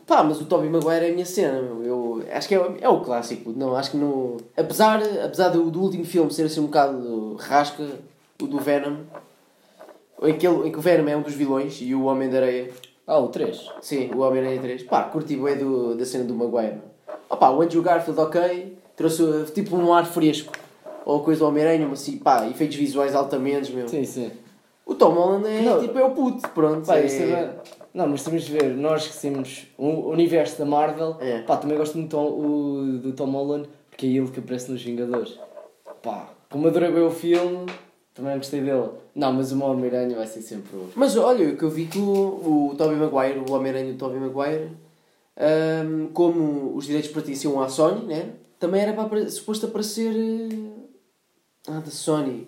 [0.06, 1.84] Pá, mas o Tobey Maguire é a minha cena, meu.
[1.86, 3.54] Eu acho que é, é o clássico.
[3.56, 4.36] Não, acho que não...
[4.58, 7.88] Apesar, apesar do, do último filme ser assim um bocado rasca,
[8.41, 8.97] o do Venom,
[10.23, 12.39] em que, ele, em que o Venom é um dos vilões e o Homem da
[12.39, 12.71] Areia
[13.08, 13.69] Ah, o 3.
[13.82, 14.84] Sim, o Homem-Aranha 3.
[14.84, 16.82] Pá, curti bem do, da cena do Maguire.
[17.32, 18.78] Opa, o Andrew Garfield, ok.
[18.96, 20.54] Trouxe uh, tipo um ar fresco.
[21.06, 23.88] Ou coisa do Homem-Aranha, mas assim, pá, efeitos visuais altamente, meu.
[23.88, 24.32] Sim, sim.
[24.86, 25.80] O Tom Holland é Não.
[25.80, 26.86] tipo, é o puto, pronto.
[26.86, 27.06] Pá, é...
[27.06, 27.56] é...
[27.94, 31.41] Não, mas temos de ver, nós que temos o universo da Marvel, É.
[31.41, 35.39] pá, também gosto muito do, do Tom Holland, porque é ele que aparece nos Vingadores.
[36.04, 37.65] Pá, como adorei bem o filme,
[38.13, 38.89] também gostei dele.
[39.15, 40.89] Não, mas o Homem-Aranha vai ser sempre o...
[40.96, 44.20] Mas olha, o que eu vi que o, o Tobey Maguire, o Homem-Aranha do Tobey
[44.20, 44.70] Maguire,
[45.38, 48.34] hum, como os direitos pertenciam à Sony, né?
[48.60, 50.13] Também era para, suposto aparecer...
[50.15, 50.72] eh,
[51.67, 52.48] Ah, da Sony.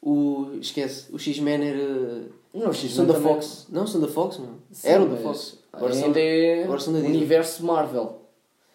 [0.00, 0.52] O...
[0.60, 1.12] Esquece.
[1.12, 2.28] O X-Men era...
[2.54, 3.66] Não, São da Fox.
[3.70, 4.56] Não, são da Fox, não.
[4.70, 5.58] Sim, Eram da Fox.
[5.72, 7.16] Agora são, é agora são da o Disney.
[7.18, 8.22] universo Marvel.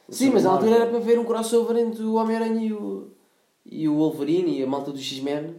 [0.09, 3.07] Sim, mas na altura era para ver um crossover entre o Homem-Aranha e o,
[3.65, 5.55] e o Wolverine e a malta do X-Men.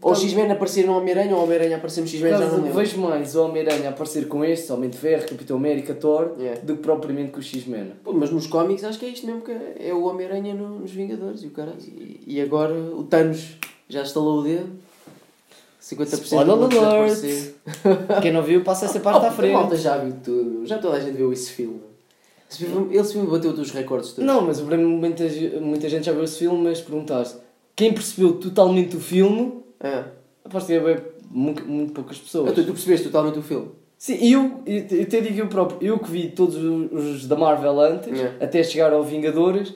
[0.00, 2.72] Ou o X-Men aparecer no Homem-Aranha ou o Homem-Aranha aparecer no X-Men, já não lembro.
[2.74, 6.60] vejo mais o Homem-Aranha aparecer com este, Homem de Ferro, Capitão América, Thor, Yeah.
[6.62, 7.92] do que propriamente com o X-Men.
[8.04, 10.90] Mas nos cómics acho que é isto mesmo que é, é o Homem-Aranha no- nos
[10.92, 11.74] Vingadores e o cara.
[11.80, 13.56] E, e agora o Thanos
[13.88, 14.68] já estalou o dedo.
[15.82, 17.54] 50% Spoiler do mundo vai alert!
[18.22, 19.54] Quem não viu, passa essa parte Oh, à frente.
[19.54, 20.66] A malta já viu tudo.
[20.66, 21.80] Já toda a gente viu esse filme.
[22.50, 24.24] Esse filme, esse filme bateu todos os recordes todos.
[24.24, 25.24] Não, mas o problema é muita,
[25.60, 27.36] muita gente já viu esse filme, mas perguntaste
[27.76, 30.04] quem percebeu totalmente o filme, É.
[30.44, 32.50] aposto que é muito, muito poucas pessoas.
[32.52, 33.70] Então, tu percebeste totalmente o filme?
[33.96, 37.36] Sim, eu, eu, eu até digo eu próprio, eu que vi todos os, os da
[37.36, 38.36] Marvel antes, É.
[38.44, 39.74] até chegar ao Vingadores,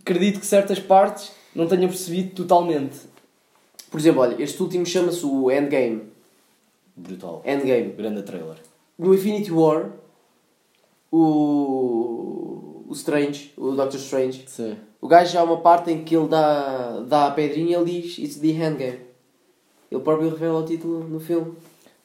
[0.00, 2.98] acredito que certas partes não tenha percebido totalmente.
[3.90, 6.02] Por exemplo, olha, este último chama-se o Endgame.
[6.96, 7.42] Brutal.
[7.44, 7.90] Endgame.
[7.92, 8.56] Grande trailer.
[8.98, 9.90] No Infinity War,
[11.10, 14.76] o, o Strange, o Doctor Strange, Sim.
[15.00, 18.00] o gajo já há uma parte em que ele dá, dá a pedrinha e ele
[18.02, 18.98] diz It's the Endgame.
[19.90, 21.52] Ele próprio revela o título no filme.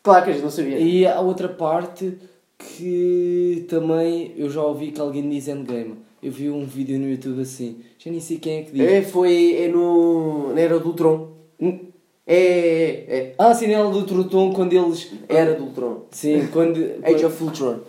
[0.01, 0.79] Claro que a gente não sabia.
[0.79, 2.17] E há outra parte
[2.57, 5.95] que também eu já ouvi que alguém diz Endgame.
[6.21, 8.81] Eu vi um vídeo no YouTube assim, já nem sei quem é que diz.
[8.81, 11.31] É, foi é no, na Era do Ultron.
[11.59, 11.79] Hum.
[12.25, 13.35] É, é, é.
[13.37, 15.11] Ah, sim, ela do Troton quando eles.
[15.29, 16.05] Era do Ultron.
[16.09, 16.77] Sim, quando.
[17.05, 17.79] Age quando, of Ultron.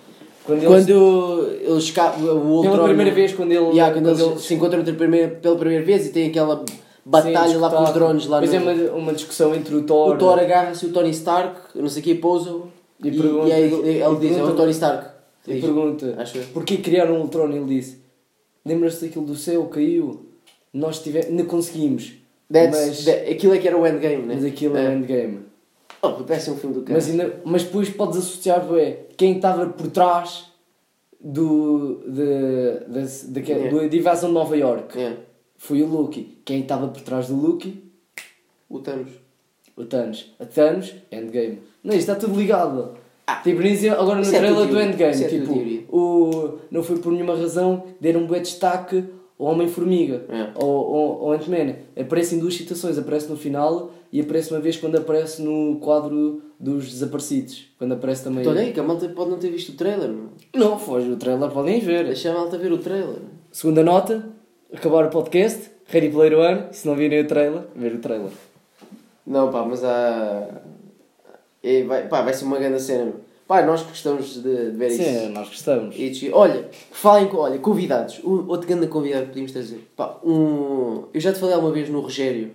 [0.45, 0.69] quando eles.
[0.69, 2.73] Quando eles o Ultron...
[2.73, 3.71] pela primeira vez, quando ele.
[3.71, 6.63] Yeah, quando, quando eles, se encontram pela primeira, pela primeira vez e tem aquela
[7.09, 8.71] batalha Sim, lá com os drones lá Depois no...
[8.71, 10.15] é uma, uma discussão entre o Thor.
[10.15, 12.51] O Thor agarra-se o Tony Stark, não sei o que, pousa
[13.03, 15.11] E e, pergunta- e aí ele, diz, é o Tony Stark.
[15.47, 15.61] E Diz.
[15.65, 17.49] pergunta: Acho porquê criaram o Ultron?
[17.51, 18.01] Ele disse:
[18.65, 20.27] Lembras-te daquilo do céu, caiu.
[20.75, 22.15] Nós tivemos, não conseguimos.
[22.53, 24.35] That's, mas, that- aquilo é que era o endgame, né?
[24.35, 25.39] mas aquilo é o endgame.
[26.03, 26.95] Oh, parece um filme do cara.
[26.95, 30.47] Mas, ainda, mas depois podes associar bué, quem estava por trás
[31.21, 33.79] do, de, de, daquele, Yeah.
[33.83, 35.13] do, de invasão de Nova York É,
[35.57, 36.39] foi o Loki.
[36.45, 37.83] Quem estava por trás do Loki?
[38.69, 39.13] o Thanos.
[39.77, 40.35] O Thanos.
[40.39, 41.61] A Thanos, Endgame.
[41.83, 42.95] Não, isto está tudo ligado.
[43.27, 43.41] Ah.
[43.43, 43.61] tipo,
[43.99, 44.81] agora no é trailer do.
[44.81, 49.03] Endgame, é a tua tipo, o, não foi por nenhuma razão deram um bué destaque
[49.39, 50.51] ao Homem-Formiga, É.
[50.55, 51.75] ao, ao, ao Ant-Man.
[52.01, 56.41] Aparece em duas citações, aparece no final e aparece uma vez quando aparece no quadro
[56.59, 57.67] dos desaparecidos.
[57.77, 58.41] Quando aparece também.
[58.41, 60.29] Então aí, que a malta pode não ter visto o trailer, meu.
[60.55, 62.07] Não, foge o trailer, podem ver.
[62.07, 63.19] Deixa a malta ver o trailer.
[63.51, 64.25] Segunda nota,
[64.73, 68.31] acabar o podcast, Ready Player One, se não virem o trailer, ver o trailer.
[69.27, 70.49] Não, pá, mas há...
[71.63, 73.13] É, vai, pá, vai ser uma grande cena.
[73.47, 75.03] Pá, nós gostamos de, de ver isso.
[75.03, 75.95] Sim, nós gostamos.
[75.97, 79.89] E olha, falem com, olha, convidados, um, outro grande convidado que podíamos trazer.
[79.97, 82.51] Pá, um, eu já te falei alguma vez no Rogério,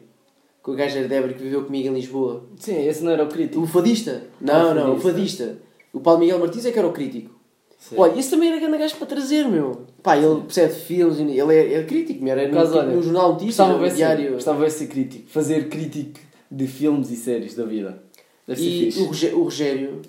[0.61, 2.43] com o gajo da Débora que viveu comigo em Lisboa.
[2.57, 3.61] Sim, esse não era o crítico.
[3.61, 4.23] O fadista?
[4.39, 5.57] Não, não, o fadista.
[5.93, 7.40] O Paulo Miguel Martins é que era o crítico.
[7.81, 7.95] Sim.
[7.97, 9.81] Olha, esse também era grande gajo para trazer, meu.
[10.03, 13.01] Pá, ele percebe filmes, ele é, é crítico, meu, era no, Por acaso, olha, no
[13.01, 14.33] Jornal Notícias, no diário.
[14.33, 15.29] gostava de ver ser crítico.
[15.29, 18.01] Fazer crítico de filmes e séries da vida.
[18.47, 20.01] Deve E o Rogé- o Rogério,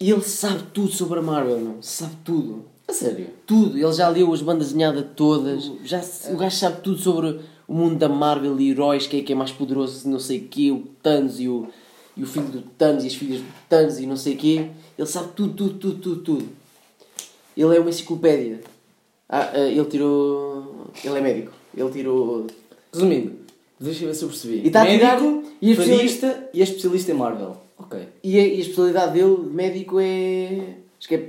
[0.00, 1.74] ele sabe tudo sobre a Marvel, meu.
[1.80, 2.64] Sabe tudo.
[2.86, 3.26] A sério?
[3.44, 3.76] Tudo.
[3.76, 5.70] Ele já leu as bandas desenhadas todas.
[5.84, 6.00] Já,
[6.32, 9.36] o gajo sabe tudo sobre o mundo da Marvel e heróis, quem é que é
[9.36, 11.66] mais poderoso, não sei o quê, o Thanos e o,
[12.16, 14.66] e o filho do Thanos e as filhas do Thanos e não sei o quê.
[14.98, 16.59] Ele sabe tudo, tudo, tudo, tudo, tudo.
[17.60, 18.60] Ele é uma enciclopédia.
[19.28, 20.86] Ah, ah, ele tirou...
[21.04, 21.52] Ele é médico.
[21.76, 22.46] Ele tirou...
[22.92, 23.32] Resumindo,
[23.78, 24.60] deixa eu ver se eu percebi.
[24.62, 27.56] E está a tirar- Médico, e a fadista e é especialista em Marvel.
[27.78, 28.00] Ok.
[28.24, 30.74] E a, e a especialidade dele, de médico, é...
[30.98, 31.28] Acho que é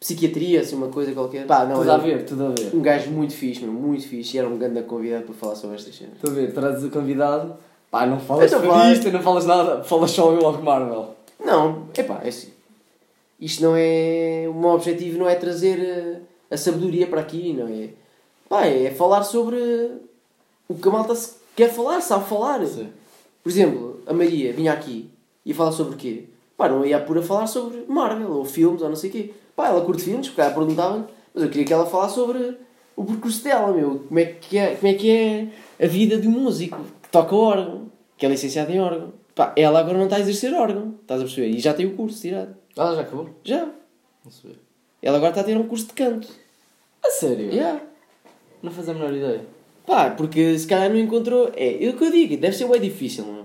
[0.00, 1.46] psiquiatria, assim, uma coisa qualquer.
[1.46, 2.74] Pá, não, tudo a ver, tudo a ver.
[2.74, 4.36] Um gajo muito fixe, meu, muito fixe.
[4.36, 6.14] E era um grande convidado para falar sobre estas cenas.
[6.16, 7.54] Estou a ver, trazes o convidado.
[7.90, 8.80] Pá, não falas Então vai.
[8.88, 11.14] fadista, não falas nada, falas só logo Marvel.
[11.44, 12.48] Não, é pá, é assim.
[13.42, 14.46] Isto não é.
[14.48, 17.88] O meu objetivo não é trazer eh, a sabedoria para aqui, não é?
[18.48, 19.56] Pá, é falar sobre
[20.68, 22.64] o que a malta se quer falar, sabe falar.
[22.64, 22.88] Sim.
[23.42, 25.10] Por exemplo, a Maria vinha aqui
[25.44, 26.26] e ia falar sobre o quê?
[26.56, 29.34] Pá, não ia pura falar sobre Marvel ou filmes ou não sei o quê.
[29.56, 32.58] Pá, ela curte filmes, porque ela perguntava mas eu queria que ela falasse sobre
[32.94, 34.04] o percurso dela, meu.
[34.06, 35.48] Como é que é, como é, que é
[35.84, 39.12] a vida de um músico que toca órgão, que é licenciado em órgão.
[39.34, 41.48] Pá, ela agora não está a exercer órgão, estás a perceber?
[41.48, 42.54] E já tem o curso tirado.
[42.76, 43.28] Ah, já acabou?
[43.44, 43.66] Já.
[44.24, 44.56] Não sei.
[45.02, 46.28] Ela agora está a ter um curso de canto.
[47.04, 47.50] A sério?
[47.52, 47.80] Yeah.
[48.62, 49.44] Não faz a menor ideia.
[49.86, 51.50] Pá, porque se calhar não encontrou.
[51.56, 53.42] É, é o que eu digo, deve ser bem difícil, não é?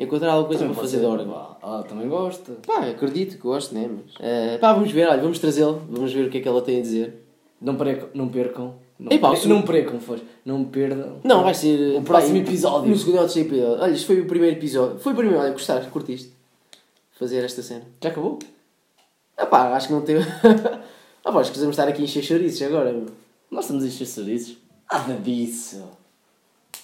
[0.00, 1.56] Encontrar alguma coisa Também para fazer de órgão.
[1.60, 2.52] Ah, também gosta.
[2.66, 3.90] Pá, acredito que gosto, né?
[3.92, 6.62] Mas, eh, pá, vamos ver, olha, vamos trazê-lo, vamos ver o que é que ela
[6.62, 7.24] tem a dizer.
[7.60, 8.08] Não percam.
[8.14, 8.74] Não percam.
[8.98, 10.22] Não, Epá, o per- não percam, foi.
[10.44, 11.16] Não perdam.
[11.22, 11.98] Não, vai ser.
[11.98, 12.88] O próximo pá, episódio.
[12.90, 13.82] No segundo ou terceiro episódio.
[13.82, 14.98] Olha, isto foi o primeiro episódio.
[15.00, 16.32] Foi o primeiro, olha, gostaste, curtiste.
[17.18, 17.82] Fazer esta cena.
[18.00, 18.38] Já acabou?
[19.36, 20.24] Ah pá, acho que não teve.
[21.24, 23.06] ah pá, acho que precisamos estar aqui a encher chouriços agora, meu.
[23.50, 24.58] Nós estamos a encher serviços.
[24.90, 25.82] Nada disso.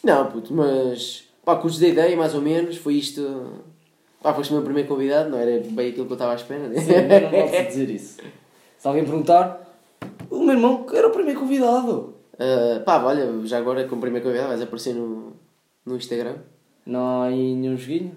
[0.03, 1.25] Não, puto, mas.
[1.45, 3.63] Pá, curtes da ideia, mais ou menos, foi isto.
[4.23, 6.69] Pá, foste o meu primeiro convidado, não era bem aquilo que eu estava à espera,
[6.69, 6.81] né?
[6.81, 8.17] Sim, eu não posso dizer isso.
[8.79, 9.79] Se alguém perguntar,
[10.31, 12.15] o meu irmão era o primeiro convidado.
[12.39, 15.35] Ah, pá, olha, já agora como primeiro convidado vais aparecer no,
[15.87, 16.37] no Instagram.
[16.85, 18.17] Não há aí nenhum joguinho?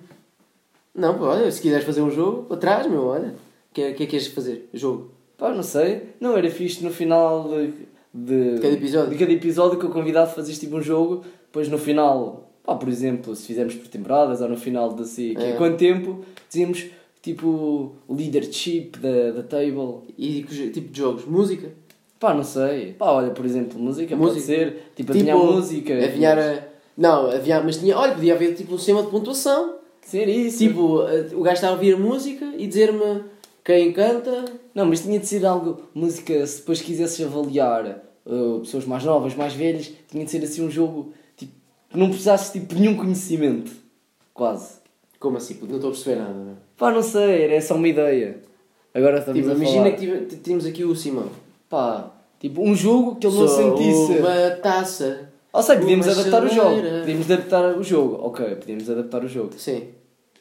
[0.97, 3.29] Não, olha, se quiseres fazer um jogo, atrás, meu, olha.
[3.69, 4.67] O que, é- que é que queres fazer?
[4.73, 5.11] Jogo.
[5.37, 6.09] Pá, não sei.
[6.19, 7.73] Não era fixe no final de,
[8.13, 9.09] de, Cada episódio.
[9.11, 12.89] de cada episódio que o convidado fazia tipo um jogo, depois no final, pá, por
[12.89, 15.49] exemplo, se fizermos por temporadas ou no final de assim, que é.
[15.51, 15.53] É.
[15.53, 16.87] quanto tempo, dizíamos
[17.21, 19.99] tipo leadership da, da table.
[20.17, 20.41] E
[20.73, 21.25] tipo de jogos?
[21.25, 21.69] Música?
[22.19, 22.93] Pá, não sei.
[22.93, 24.45] Pá, olha, por exemplo, música, pode Música.
[24.45, 25.93] ser, tipo, adivinhar música.
[25.93, 26.63] Adivinhar a...
[26.97, 29.76] Não, adivinhar, mas tinha, olha, podia haver tipo um sistema de pontuação.
[30.07, 30.59] Ser isso.
[30.59, 33.23] Tipo, eh, o gajo está a ouvir música e dizer-me
[33.63, 34.45] quem canta.
[34.73, 39.35] Não, mas tinha de ser algo, música, se depois quisesses avaliar uh, pessoas mais novas,
[39.35, 41.51] mais velhas, tinha de ser assim um jogo tipo,
[41.89, 43.71] que não precisasse tipo, de nenhum conhecimento.
[44.33, 44.75] Quase.
[45.19, 45.57] Como assim?
[45.63, 46.33] Não estou a perceber nada.
[46.33, 46.51] Não?
[46.51, 46.55] é?
[46.77, 48.37] Pá, não sei, era só uma ideia.
[48.93, 49.95] Agora estamos Tipo, a imagina falar.
[49.97, 51.29] que tínhamos aqui o Simão.
[51.69, 54.19] Pá, tipo, um jogo que ele não Sou sentisse.
[54.19, 55.26] uma taça.
[55.53, 56.61] Ou seja, podíamos uma adaptar o jogo.
[56.75, 56.99] chaleira.
[56.99, 58.19] Podíamos adaptar o jogo.
[58.23, 59.51] Ok, podíamos adaptar o jogo.
[59.57, 59.87] Sim.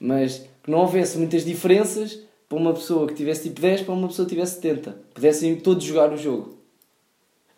[0.00, 4.08] Mas que não houvesse muitas diferenças para uma pessoa que tivesse tipo 10 para uma
[4.08, 4.96] pessoa que tivesse 70.
[5.14, 6.56] Pudessem todos jogar o jogo.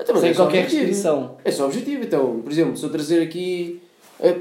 [0.01, 0.83] Então, mas Sem é qualquer objetivo.
[0.87, 1.37] restrição.
[1.45, 2.05] É só objetivo.
[2.05, 3.83] Então, por exemplo, se eu trazer aqui...
[4.21, 4.33] eh,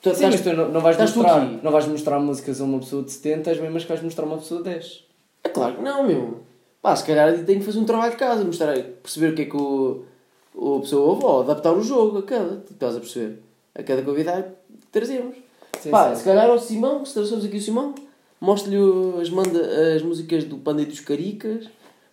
[0.00, 1.58] tu- Sim, estás- mas tu não, não vais estás tu mostrar, aqui.
[1.64, 4.28] não vais mostrar músicas a uma pessoa de 70, as mesmas que vais mostrar a
[4.28, 5.04] uma pessoa de 10.
[5.42, 6.40] É claro que não, meu.
[6.80, 9.44] Pá, se calhar tenho que fazer um trabalho de casa, mostrar, perceber o que é
[9.46, 10.04] que o,
[10.54, 12.62] o pessoa ouve, ou adaptar o jogo a cada.
[12.70, 13.38] Estás a perceber?
[13.74, 14.44] A cada convidado
[14.92, 15.36] trazemos.
[15.80, 16.16] Sim, Pá, sim.
[16.18, 17.94] se calhar ao Simão, se trouxemos aqui o Simão,
[18.40, 18.76] mostre-lhe
[19.20, 21.66] as, manda, as músicas do Panda e dos Caricas,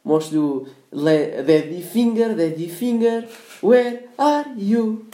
[0.06, 3.28] mostre-lhe o Le- Daddy Finger, Daddy Finger,
[3.62, 5.06] Where are you?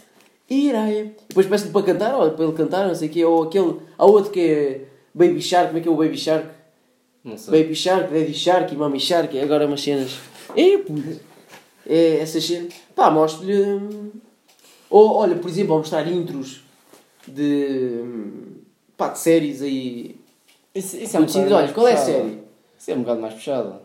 [0.50, 1.16] Iraia.
[1.30, 4.06] Depois peço-lhe para cantar, olha, para ele cantar, não sei o quê, ou aquele, há
[4.06, 4.82] outro que é
[5.16, 6.48] Baby Shark, como é que é o Baby Shark?
[7.24, 7.64] Não sei.
[7.64, 10.12] Baby Shark, Daddy Shark e Mommy Shark, e agora umas cenas.
[10.56, 11.20] É, puto.
[11.88, 12.74] É, essas cenas.
[12.96, 13.62] Pá, mostro-lhe.
[13.64, 14.12] hum,
[14.90, 16.62] Ou, olha, por exemplo, ao mostrar intros
[17.28, 18.00] de.
[18.04, 18.32] hum,
[18.98, 20.16] pá, de séries aí.
[20.76, 22.12] Isso, isso é um bocado Olha, qual é a puxado.
[22.18, 22.40] série?
[22.80, 23.76] Isso é um bocado mais puxado.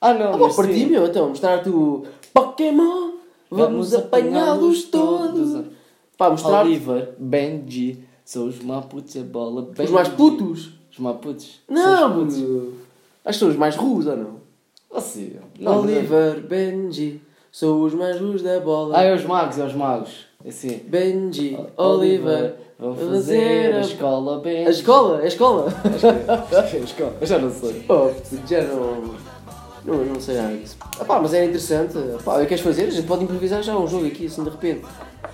[0.00, 0.86] Ah, não, Ah, mas vou partir, sim.
[0.86, 3.12] meu, então, mostrar-te o Pokémon,
[3.50, 5.64] vamos apanhá-los todos.
[6.18, 9.82] Pá, mostrar Oliver, Benji, são os maputos, a bola, Benji.
[9.84, 10.70] os mais putos.
[10.92, 11.60] Os maputos.
[11.68, 12.74] Não, puto.
[13.24, 14.44] Acho que são os mais ruos, ou não?
[15.58, 17.20] Não, mas é- Oliver, Benji,
[17.54, 18.98] são os manjos da bola.
[18.98, 20.26] Ah, é os magos, é os magos.
[20.44, 20.80] É assim.
[20.88, 24.66] Benji, Oliver, vão fazer a escola bem.
[24.66, 25.72] A escola, a escola.
[25.84, 27.16] Acho que é- que é a escola.
[27.20, 27.84] Eu já não sei.
[27.88, 28.10] Oh,
[28.48, 29.14] já não.
[29.84, 30.76] Não, não sei nada disso.
[30.98, 31.94] Ah, pá, mas é interessante.
[32.24, 32.88] Pá, o que queres fazer?
[32.88, 34.84] A gente pode improvisar já um jogo aqui, assim de repente.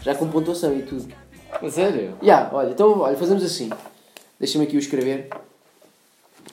[0.02, 1.08] Já com pontuação e tudo.
[1.50, 2.14] A sério?
[2.22, 3.70] Já, olha, então olha, fazemos assim.
[4.38, 5.28] Deixa-me aqui o escrever.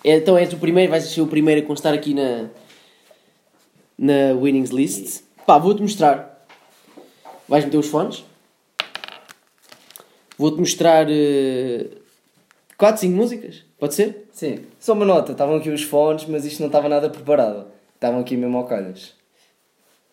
[0.04, 2.46] Então és o primeiro, vais ser o primeiro a constar aqui na.
[3.98, 5.27] na Winnings List.
[5.48, 6.46] Pá, vou-te mostrar.
[7.48, 8.26] Vais meter os fones.
[10.38, 11.08] Vou-te mostrar.
[12.78, 13.64] 4, 5 músicas.
[13.80, 14.28] Pode ser?
[14.34, 14.66] Sim.
[14.78, 17.68] Só uma nota, estavam aqui os fones, mas isto não estava nada preparado.
[17.96, 19.14] Estavam aqui mesmo ao calhas.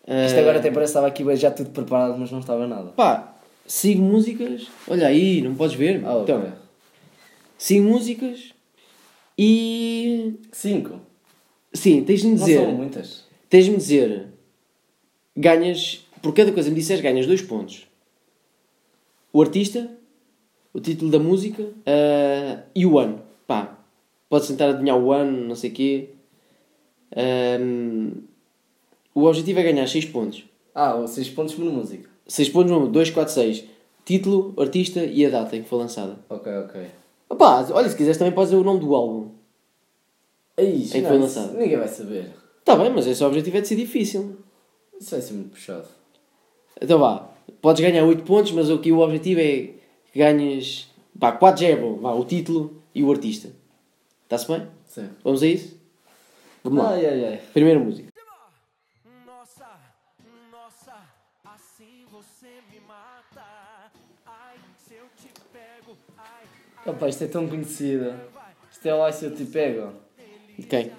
[0.07, 2.91] Isto agora até parece que estava aqui já tudo preparado, mas não estava nada.
[2.91, 3.35] Pá,
[3.67, 4.67] 5 músicas.
[4.87, 6.01] Olha aí, não podes ver.
[6.05, 6.21] Ah.
[6.23, 6.53] Então,
[7.57, 8.53] 5 músicas.
[9.37, 10.39] E.
[10.53, 11.01] Cinco.
[11.73, 12.61] Sim, tens de me Não dizer.
[12.61, 13.25] são muitas.
[13.49, 14.27] Tens de me dizer.
[15.35, 16.05] Ganhas.
[16.21, 17.87] Por cada coisa que me disseres, ganhas 2 pontos.
[19.31, 19.89] O artista,
[20.73, 23.21] o título da música ah, e o ano.
[23.45, 23.77] Pá,
[24.29, 26.09] podes tentar adivinhar o ano, não sei o quê.
[27.15, 28.11] Ahm,
[29.13, 30.43] o objetivo é ganhar 6 pontos.
[30.75, 32.09] Ah, os seis pontos por música.
[32.27, 33.63] 6 pontos, não, 2, 4, 6.
[34.03, 36.17] Título, artista e a data em que foi lançada.
[36.29, 36.81] Ok, ok.
[37.29, 39.29] Opá, olha, se quiseres também podes dizer o nome do álbum.
[40.57, 41.57] Aí, que foi lançado?
[41.57, 42.29] Ninguém vai saber.
[42.65, 44.37] Tá bem, mas esse objetivo é de ser difícil.
[44.99, 45.87] Isso vai ser muito puxado.
[46.81, 47.29] Então vá,
[47.61, 49.73] podes ganhar 8 pontos, mas aqui o objetivo é
[50.11, 50.89] que ganhes.
[51.19, 51.97] Pá, 4 já é bom.
[51.97, 53.49] Vá, o título e o artista.
[54.23, 54.67] Está-se bem?
[54.85, 55.09] Sim.
[55.23, 55.77] Vamos a isso?
[56.63, 56.91] Vamos lá.
[56.91, 57.41] Ai, ai, ai.
[57.53, 58.09] Primeira música.
[59.25, 59.67] Nossa,
[60.51, 60.95] nossa,
[61.43, 63.45] assim você me mata.
[64.25, 66.43] Ai, se eu te pego, ai,
[66.87, 68.13] Opa, isto é tão conhecido.
[68.71, 69.93] Isto é lá se eu te pego.
[70.57, 70.91] De quem?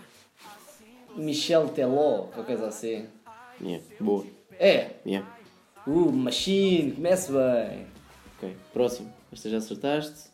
[1.17, 3.09] Michel Teló, qualquer coisa assim.
[3.61, 4.25] Yeah, boa.
[4.59, 4.91] É.
[5.07, 5.29] Yeah.
[5.87, 7.87] Uh, Machine, começa bem.
[8.37, 9.13] Ok, próximo.
[9.33, 10.31] Esta já acertaste.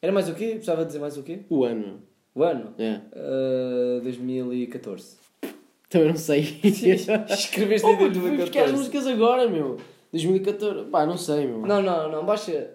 [0.00, 0.50] Era mais o quê?
[0.50, 1.40] Precisava dizer mais o quê?
[1.48, 2.02] O ano.
[2.34, 2.74] O ano?
[2.78, 3.04] Yeah.
[3.14, 5.16] Uh, 2014.
[5.88, 6.40] Também não sei.
[7.28, 8.72] Escreveste oh, em puto, fui buscar as 2014.
[8.72, 9.78] músicas agora, meu.
[10.10, 10.90] 2014.
[10.90, 11.60] Pá, não sei, meu.
[11.60, 12.70] Não, não, não, baixa.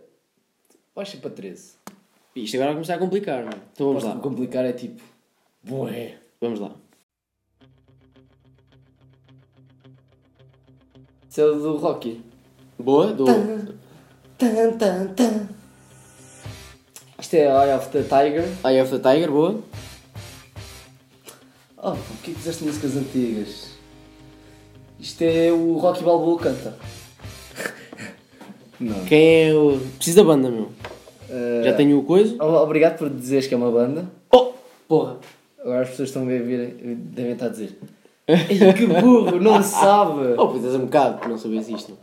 [0.96, 1.76] Baixa para 13.
[2.36, 3.54] Isto agora vai começar a complicar, meu.
[3.74, 4.22] Então vamos Posso lá.
[4.22, 5.02] complicar é tipo.
[5.64, 6.18] Bué.
[6.40, 6.76] Vamos lá.
[11.30, 12.22] Isso é o do Rocky.
[12.80, 13.26] Boa, do.
[14.38, 15.48] Tan, tan, tan.
[17.20, 18.46] Isto é Eye of the Tiger.
[18.66, 19.60] Eye of the Tiger, boa.
[21.78, 23.68] Oh, porquê que fizeste músicas antigas?
[25.00, 26.76] Isto é o Rocky Balboa canta.
[28.80, 29.04] Não.
[29.06, 29.80] Quem é o.
[29.98, 30.72] Preciso da banda, meu.
[31.30, 32.36] Uh, Já tenho o coisa.
[32.42, 34.10] o- Obrigado por dizeres que é uma banda.
[34.34, 34.54] Oh!
[34.88, 35.18] Porra!
[35.60, 37.78] Agora as pessoas estão a ver, devem estar a dizer.
[38.50, 40.34] Ei, que burro, não sabe!
[40.38, 41.98] Oh, pois és um bocado por não saberes isto.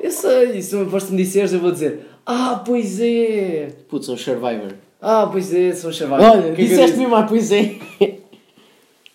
[0.00, 3.68] Eu sei, se me foste me disseres, eu vou dizer: Ah, pois é!
[3.88, 4.74] Putz, sou um Survivor.
[5.00, 6.20] Ah, pois é, sou um chaval.
[6.20, 6.98] Olha, que é que eu disseste disse?
[6.98, 7.78] mesmo, ah, pois é.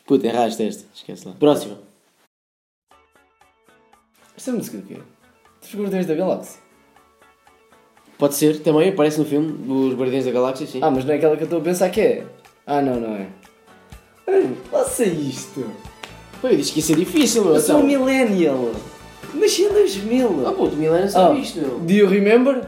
[0.06, 0.86] Puta, erraste esta.
[0.94, 1.34] Esquece lá.
[1.38, 1.78] Próxima.
[4.38, 4.98] Esta é música do quê?
[5.62, 6.62] Dos Guardiões da Galáxia.
[8.18, 10.80] Pode ser, também aparece no filme dos Guardiões da Galáxia, sim.
[10.82, 12.26] Ah, mas não é aquela que eu estou a pensar que é?
[12.66, 13.28] Ah, não, não é.
[14.28, 15.66] Ei, Faça isto!
[16.42, 17.56] Pô, eu disse que ia ser difícil, meu.
[17.56, 18.06] Eu sou um então.
[18.06, 18.72] millennial!
[19.34, 20.48] Nasci em 2000!
[20.48, 21.80] Ah, puto, Milena Ah, sabe isto, meu.
[21.80, 22.68] Do you remember?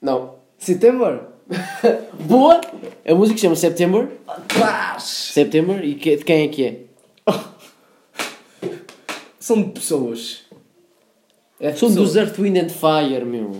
[0.00, 0.34] Não.
[0.58, 1.20] September?
[2.26, 2.60] Boa!
[3.06, 4.08] A música chama September.
[4.48, 5.02] Clash!
[5.32, 5.84] September.
[5.84, 6.80] E que- de quem é que é?
[9.38, 10.42] São de pessoas.
[11.60, 11.94] É São pessoas.
[11.94, 13.50] dos Earth, Wind and Fire, meu.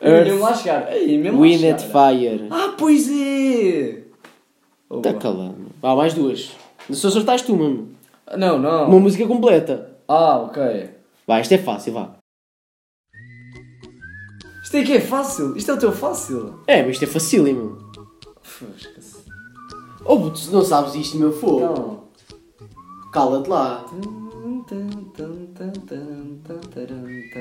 [0.00, 0.92] Mesmo lá chegar.
[0.96, 2.10] Ei, mesmo Wind lá and chegar.
[2.12, 2.46] Fire.
[2.50, 3.98] Ah, pois é!
[5.02, 5.56] Tá calado.
[5.82, 6.50] Vá, mais duas.
[6.90, 7.88] Só acertaste tu, mano.
[8.36, 8.88] Não, não.
[8.88, 9.98] Uma música completa.
[10.06, 10.90] Ah, ok.
[11.26, 12.16] Vai, isto é fácil, vá.
[14.62, 15.56] Isto é que é fácil.
[15.56, 16.60] Isto é o teu fácil.
[16.66, 17.90] É, mas isto é facílimo.
[18.42, 19.18] Fusca-se.
[20.04, 21.60] Oh, puto, se não sabes isto, meu fogo.
[21.60, 22.08] Não.
[23.12, 23.84] Cala-te lá.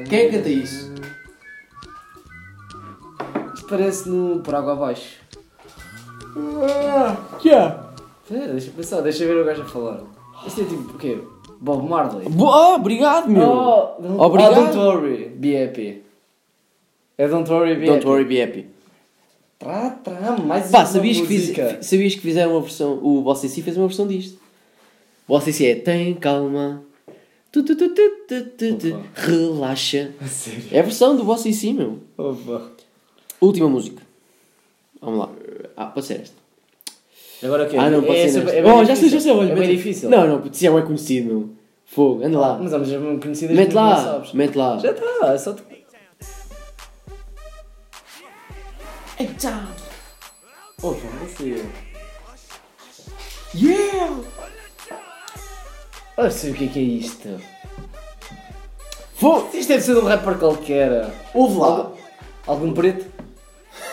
[0.07, 0.93] Quem é que canta isso?
[3.53, 5.19] Isto parece no Por Água Abaixo.
[7.39, 7.79] Que é?
[8.23, 10.16] Espera, deixa eu pensar, deixa eu ver o gajo a falar.
[10.45, 11.19] Isto é tipo o quê?
[11.59, 12.29] Bob Marley.
[12.29, 13.43] Boa, obrigado, meu.
[13.49, 14.53] Oh, don't- Obrigado.
[14.53, 16.03] Ah, don't worry, be happy.
[17.17, 18.07] É Don't worry, be Don't happy.
[18.07, 18.65] worry, be happy.
[19.57, 22.99] Trá, trá, mais Pá, sabias que, fiz, sabias que fizeram uma versão.
[23.03, 24.37] O Boss AC fez uma versão disto.
[25.27, 26.83] O Boss AC é tem calma.
[27.51, 27.89] Tu, tu, tu,
[29.15, 30.11] relaxa.
[30.21, 30.63] A sério.
[30.71, 31.97] É a versão do Boss AC, meu.
[32.15, 32.69] Opa.
[33.41, 34.03] Última música.
[35.01, 35.29] Vamos lá.
[35.75, 36.35] Ah, pode ser esta.
[37.43, 37.77] Agora o quê?
[37.77, 38.47] Ah, não, pode é ser.
[38.47, 39.09] é oh, já sei, difícil.
[39.11, 39.31] já sei.
[39.31, 40.09] Olha, É bem mete- difícil.
[40.09, 41.55] Não, não, se já é conhecido.
[41.85, 42.57] Fogo, anda lá.
[42.61, 44.33] Mas há mas mesmo conhecidas Mete lá, sabes.
[44.33, 44.77] mete lá.
[44.79, 45.63] Já está, é só tu.
[49.19, 49.67] Eita!
[50.83, 51.65] Oh, fui eu.
[53.55, 54.15] Yeah!
[56.17, 57.41] Eu sei o que é que é isto.
[59.15, 59.49] Fogo!
[59.53, 61.09] Isto deve ser de um rapper qualquer.
[61.33, 61.67] Ouve lá.
[61.67, 61.95] Algum,
[62.45, 63.05] algum preto?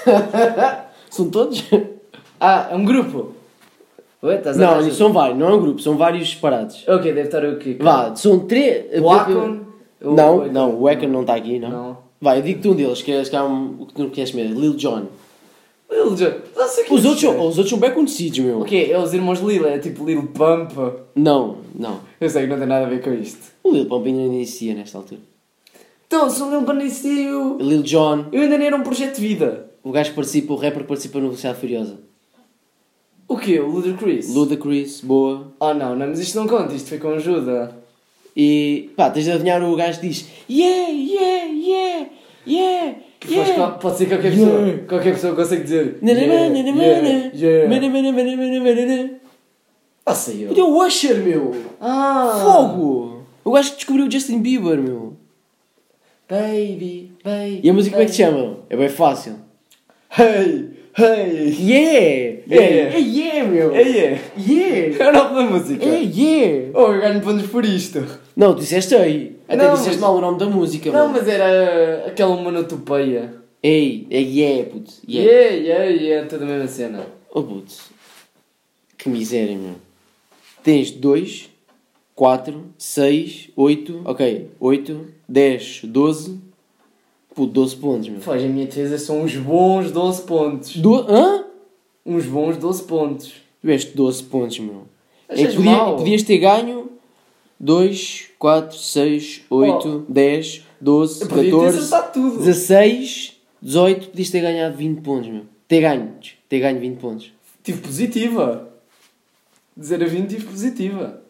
[1.11, 1.65] São todos?
[2.41, 3.33] Ah, é um grupo.
[4.23, 6.83] Ué, estás a Não, são vários, não é um grupo, são vários separados.
[6.89, 7.77] Ok, deve estar o quê?
[7.81, 9.03] Vá, são três.
[9.03, 9.61] O Akon?
[10.01, 11.71] Não, O- não, o Ekon não está aqui, não.
[11.71, 11.99] Não.
[12.21, 14.35] Vai, eu digo-te um deles, que é, que é um, o que tu não conheces
[14.35, 15.03] mesmo, Lil Jon.
[15.91, 16.33] Lil Jon.
[16.57, 18.61] Não sei o que Os é outros, são- os outros são bem conhecidos, meu.
[18.61, 18.89] O quê?
[18.91, 20.73] É os irmãos Lil, é tipo Lil Pump.
[21.15, 22.01] Não, não.
[22.19, 23.53] Eu sei que não tem nada a ver com isto.
[23.63, 25.21] O Lil Pump ainda não existia nesta altura.
[26.07, 27.59] Então, se o Lil existiu.
[27.61, 29.67] Lil Jon, Eu ainda nem era um projeto de vida.
[29.83, 31.99] o gajo que participa, o rapper que participa no Velocidade Furiosa.
[33.27, 33.59] O quê?
[33.61, 34.35] O Ludacris?
[34.35, 35.53] Ludacris, boa.
[35.59, 37.75] Oh não, não, mas isto não conta, isto foi com ajuda.
[38.37, 42.07] E pá, tens de adivinhar o gajo que diz Yeah, yeah, yeah,
[42.47, 43.73] yeah, Que faz yeah.
[43.79, 44.53] pode ser qualquer Yeah.
[44.57, 44.79] pessoa.
[44.89, 45.99] Qualquer pessoa consegue dizer.
[46.03, 49.21] Yeah, yeah, yeah.
[50.07, 51.55] Ah, sei Puto, é o Usher, meu.
[51.81, 52.41] Ah!
[52.43, 53.23] Fogo!
[53.43, 55.15] O gajo que descobriu o Justin Bieber, meu.
[56.29, 57.61] Baby, baby.
[57.63, 58.37] E a música como é que se baby.
[58.37, 58.57] chama?
[58.69, 59.37] É bem fácil.
[60.19, 61.55] Hey, hey.
[61.59, 62.43] Yeah!
[62.49, 62.97] Yeah.
[62.97, 63.75] É yeah, meu!
[63.75, 64.23] É, yeah.
[64.37, 65.05] Yeah!
[65.05, 65.85] É o nome da música.
[65.85, 66.71] É yeah!
[66.75, 68.05] Oh, eu ganho pontos por isto.
[68.37, 69.37] Não, disseste aí.
[69.49, 71.19] Até Não, disseste mas- mal o nome da música, Não, mano.
[71.19, 73.35] mas era aquela monotopeia.
[73.63, 74.93] Ei, é yeah, puto.
[75.09, 75.31] Yeah.
[75.33, 77.07] Yeah, yeah, yeah, toda a mesma cena.
[77.33, 77.75] Oh, puto.
[78.99, 79.75] Que miséria, meu.
[80.63, 81.51] Tens 2,
[82.15, 86.39] 4, 6, 8, ok, 8, 10, 12.
[87.35, 88.21] Puto, 12 pontos, meu.
[88.21, 90.77] Faz, a minha defesa são uns bons 12 pontos.
[90.77, 90.95] Do...
[91.11, 91.45] Hã?
[92.07, 93.33] Uns bons 12 pontos.
[93.61, 94.83] Tiveste 12 pontos, meu.
[95.29, 95.97] É que podia- mal?
[95.97, 96.91] podias ter ganho
[97.59, 102.39] 2, 4, 6, 8, 10, 12, Eu podia ter 14, acertado tudo.
[102.39, 104.09] 16, 18.
[104.11, 105.43] Podias ter ganhado 20 pontos, meu.
[105.67, 106.13] Ter ganho,
[106.49, 107.33] ter ganho 20 pontos.
[107.63, 108.69] Tive positiva.
[109.77, 111.21] Dizer a 20 tive positiva.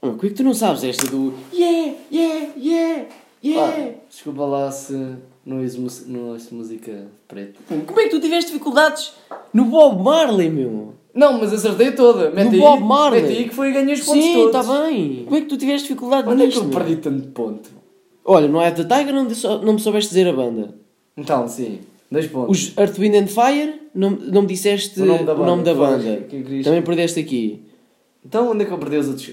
[0.00, 3.06] Oh, como é que tu não sabes esta do Yeah, yeah, yeah,
[3.44, 3.74] yeah?
[3.76, 4.92] Ah, desculpa lá se
[5.44, 7.58] não ouço, não música preta.
[7.86, 9.12] Como é que tu tiveste dificuldades
[9.52, 10.94] no Bob Marley, meu?
[11.14, 12.30] Não, mas acertei toda.
[12.30, 13.22] Mete aí, Bob Marley.
[13.22, 14.60] Mete aí que foi e ganhei os pontos Sim, todos.
[14.66, 15.22] está bem.
[15.24, 16.78] Como é que tu tiveste dificuldade Onde é que nisto, eu meu?
[16.78, 17.70] perdi tanto ponto?
[18.24, 20.74] Olha, no Eye of the Tiger não, disse- não me soubeste dizer a banda.
[21.16, 21.80] Então, sim.
[22.10, 22.58] Dois pontos.
[22.68, 26.02] Os Earth, Wind and Fire, não, não me disseste O nome da banda, da pois,
[26.04, 26.16] banda.
[26.28, 27.62] que eu queria- Também perdeste aqui.
[28.24, 29.30] Então, onde é que eu perdi os outros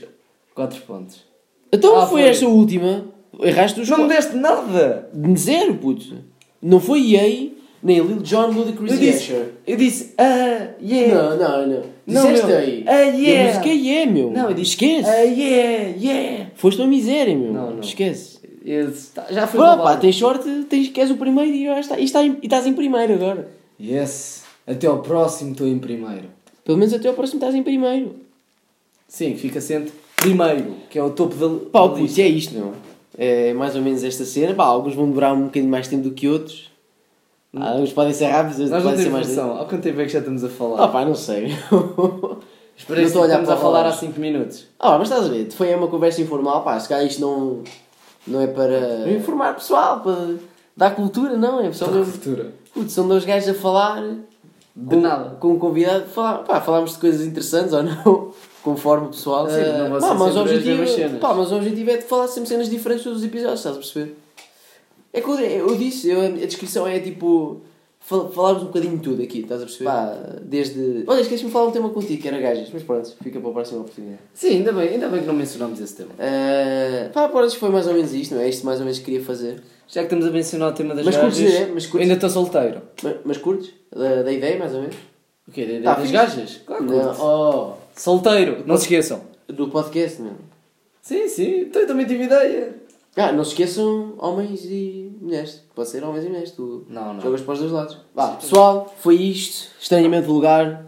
[0.53, 1.23] 4 pontos?
[1.71, 2.29] Então Ah, foi, foi.
[2.29, 3.05] esta última.
[3.41, 5.09] Erraste os Não me deste nada!
[5.37, 6.15] Zero, puto.
[6.61, 7.49] Não foi EA,
[7.83, 9.45] nem Lil Jon, Ludacris Eu e disse, Usher.
[9.65, 11.13] eu disse, ah, yeah.
[11.15, 11.83] Não, não, não.
[12.07, 12.57] Não, Disseste meu.
[12.57, 12.83] aí.
[12.87, 13.47] Ah, E a yeah.
[13.53, 14.31] música é yeah, meu.
[14.31, 15.09] Não, eu disse, Esquece.
[15.09, 16.45] ah, yeah, yeah.
[16.55, 17.51] Foste uma miséria, meu.
[17.53, 17.79] Não, não.
[17.79, 18.39] Esquece.
[18.63, 21.65] Eu disse, tá, já foi Pá, pá, tens sorte, tens, que és o primeiro e,
[21.65, 23.49] já está, e, está em- e estás em primeiro agora.
[23.81, 24.43] Yes.
[24.67, 26.25] Até ao próximo estou em primeiro.
[26.63, 28.15] Pelo menos até ao próximo estás em primeiro.
[29.07, 32.21] Sim, fica sempre primeiro, que é o topo da, Pá, da puto, lista.
[32.21, 32.73] é isto, meu.
[33.17, 34.53] É mais ou menos esta cena.
[34.53, 36.71] Pá, alguns vão demorar um bocadinho mais tempo do que outros.
[37.53, 39.35] Ah, uns podem ser rápidos, outros Nós não podem ser temos mais...
[39.35, 39.61] noção.
[39.61, 40.83] Há quanto tempo é que já estamos a falar?
[40.83, 41.47] Ah pá, não sei.
[42.89, 44.07] Aí, estou a olhar estamos para a falar há relógio.
[44.07, 44.65] 5 minutos.
[44.79, 47.59] Ah, mas estás a ver, foi uma conversa informal, pá, se calhar isto não,
[48.25, 50.35] não é para informar pessoal, para
[50.75, 52.11] dar cultura, não, é só mesmo...
[52.11, 52.53] Cultura.
[52.73, 54.01] Putz, são dois gajos a falar
[54.75, 55.35] De com, nada.
[55.39, 58.31] com um convidado, falar, pá, falámos de coisas interessantes ou não,
[58.63, 59.49] conforme o pessoal.
[59.49, 61.19] Sim, Ah, não vão pá, ser mas, o sempre as objetivo, mesmas cenas.
[61.19, 63.79] pá, mas o objetivo é de falar sempre cenas diferentes todos os episódios, estás a
[63.79, 64.15] perceber?
[65.13, 67.61] É que eu, eu disse, eu- a descrição é tipo.
[67.99, 69.85] fal- Falarmos um bocadinho de tudo aqui, estás a perceber?
[69.85, 71.03] Pá, desde.
[71.05, 73.53] Olha, esqueci-me de falar um tema contigo, que era gajas, mas pronto, fica para a
[73.53, 74.19] próxima oportunidade.
[74.33, 76.11] Sim, ainda bem, ainda bem que não mencionámos esse tema.
[76.13, 78.47] Uh, pá, pronto, foi mais ou menos isto, não é?
[78.49, 79.61] Isto mais ou menos que queria fazer.
[79.87, 81.73] Já que estamos a mencionar o tema das Mas curtes gajas, a ideia?
[81.73, 82.01] Mas curtes?
[82.01, 82.81] ainda estou solteiro.
[83.03, 83.71] Mas, mas curtes?
[83.93, 84.95] Da, da ideia, mais ou menos?
[85.45, 85.81] O quê?
[85.83, 86.13] Tá das fixe.
[86.13, 86.61] gajas?
[86.65, 89.21] Claro que Não, oh, Solteiro, não se esqueçam.
[89.47, 90.33] do podcast, meu.
[91.01, 92.75] Sim, sim, então eu também tive ideia.
[93.17, 95.61] Ah, não se esqueçam homens e mulheres.
[95.75, 97.21] Pode ser homens e mulheres, tu Não, não.
[97.21, 97.97] jogas para os dois lados.
[98.15, 99.69] Vá, pessoal, foi isto.
[99.81, 100.85] Estranhamente vulgar.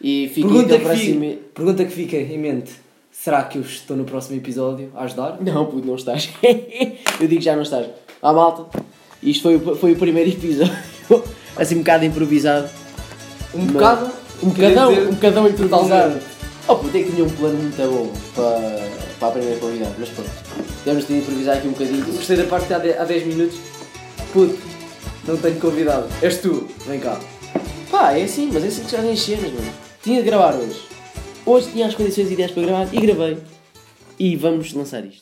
[0.00, 1.20] E fiquem Pergunta que, próximo...
[1.20, 2.72] fica, pergunta que fica em mente.
[3.10, 5.38] Será que eu estou no próximo episódio a ajudar?
[5.40, 6.28] Não, puto, não estás.
[6.42, 7.86] Eu digo que já não estás.
[8.20, 8.66] Ah, malta,
[9.22, 10.72] isto foi, o- foi o primeiro episódio.
[11.56, 12.68] Assim, um bocado improvisado.
[13.54, 14.10] Um Mas- bocado?
[14.42, 15.82] Um dizer um bocadão improvisado.
[15.88, 16.24] totalmente.
[16.68, 18.88] Oh, puto, é que tinha um plano muito bom para,
[19.18, 19.94] para a primeira convidada.
[19.98, 20.30] Mas pronto,
[20.84, 22.04] temos de improvisar aqui um bocadinho.
[22.06, 23.58] Gostei da parte de- há 10 minutos.
[24.32, 24.58] Puto,
[25.26, 26.06] não tenho convidado.
[26.22, 27.18] És tu, vem cá.
[27.90, 29.72] Pá, é assim, mas é assim que já tens cenas, mano.
[30.02, 30.80] tinha de gravar hoje.
[31.44, 33.38] Hoje tinha as condições ideais para gravar e gravei.
[34.18, 35.20] E vamos lançar isto.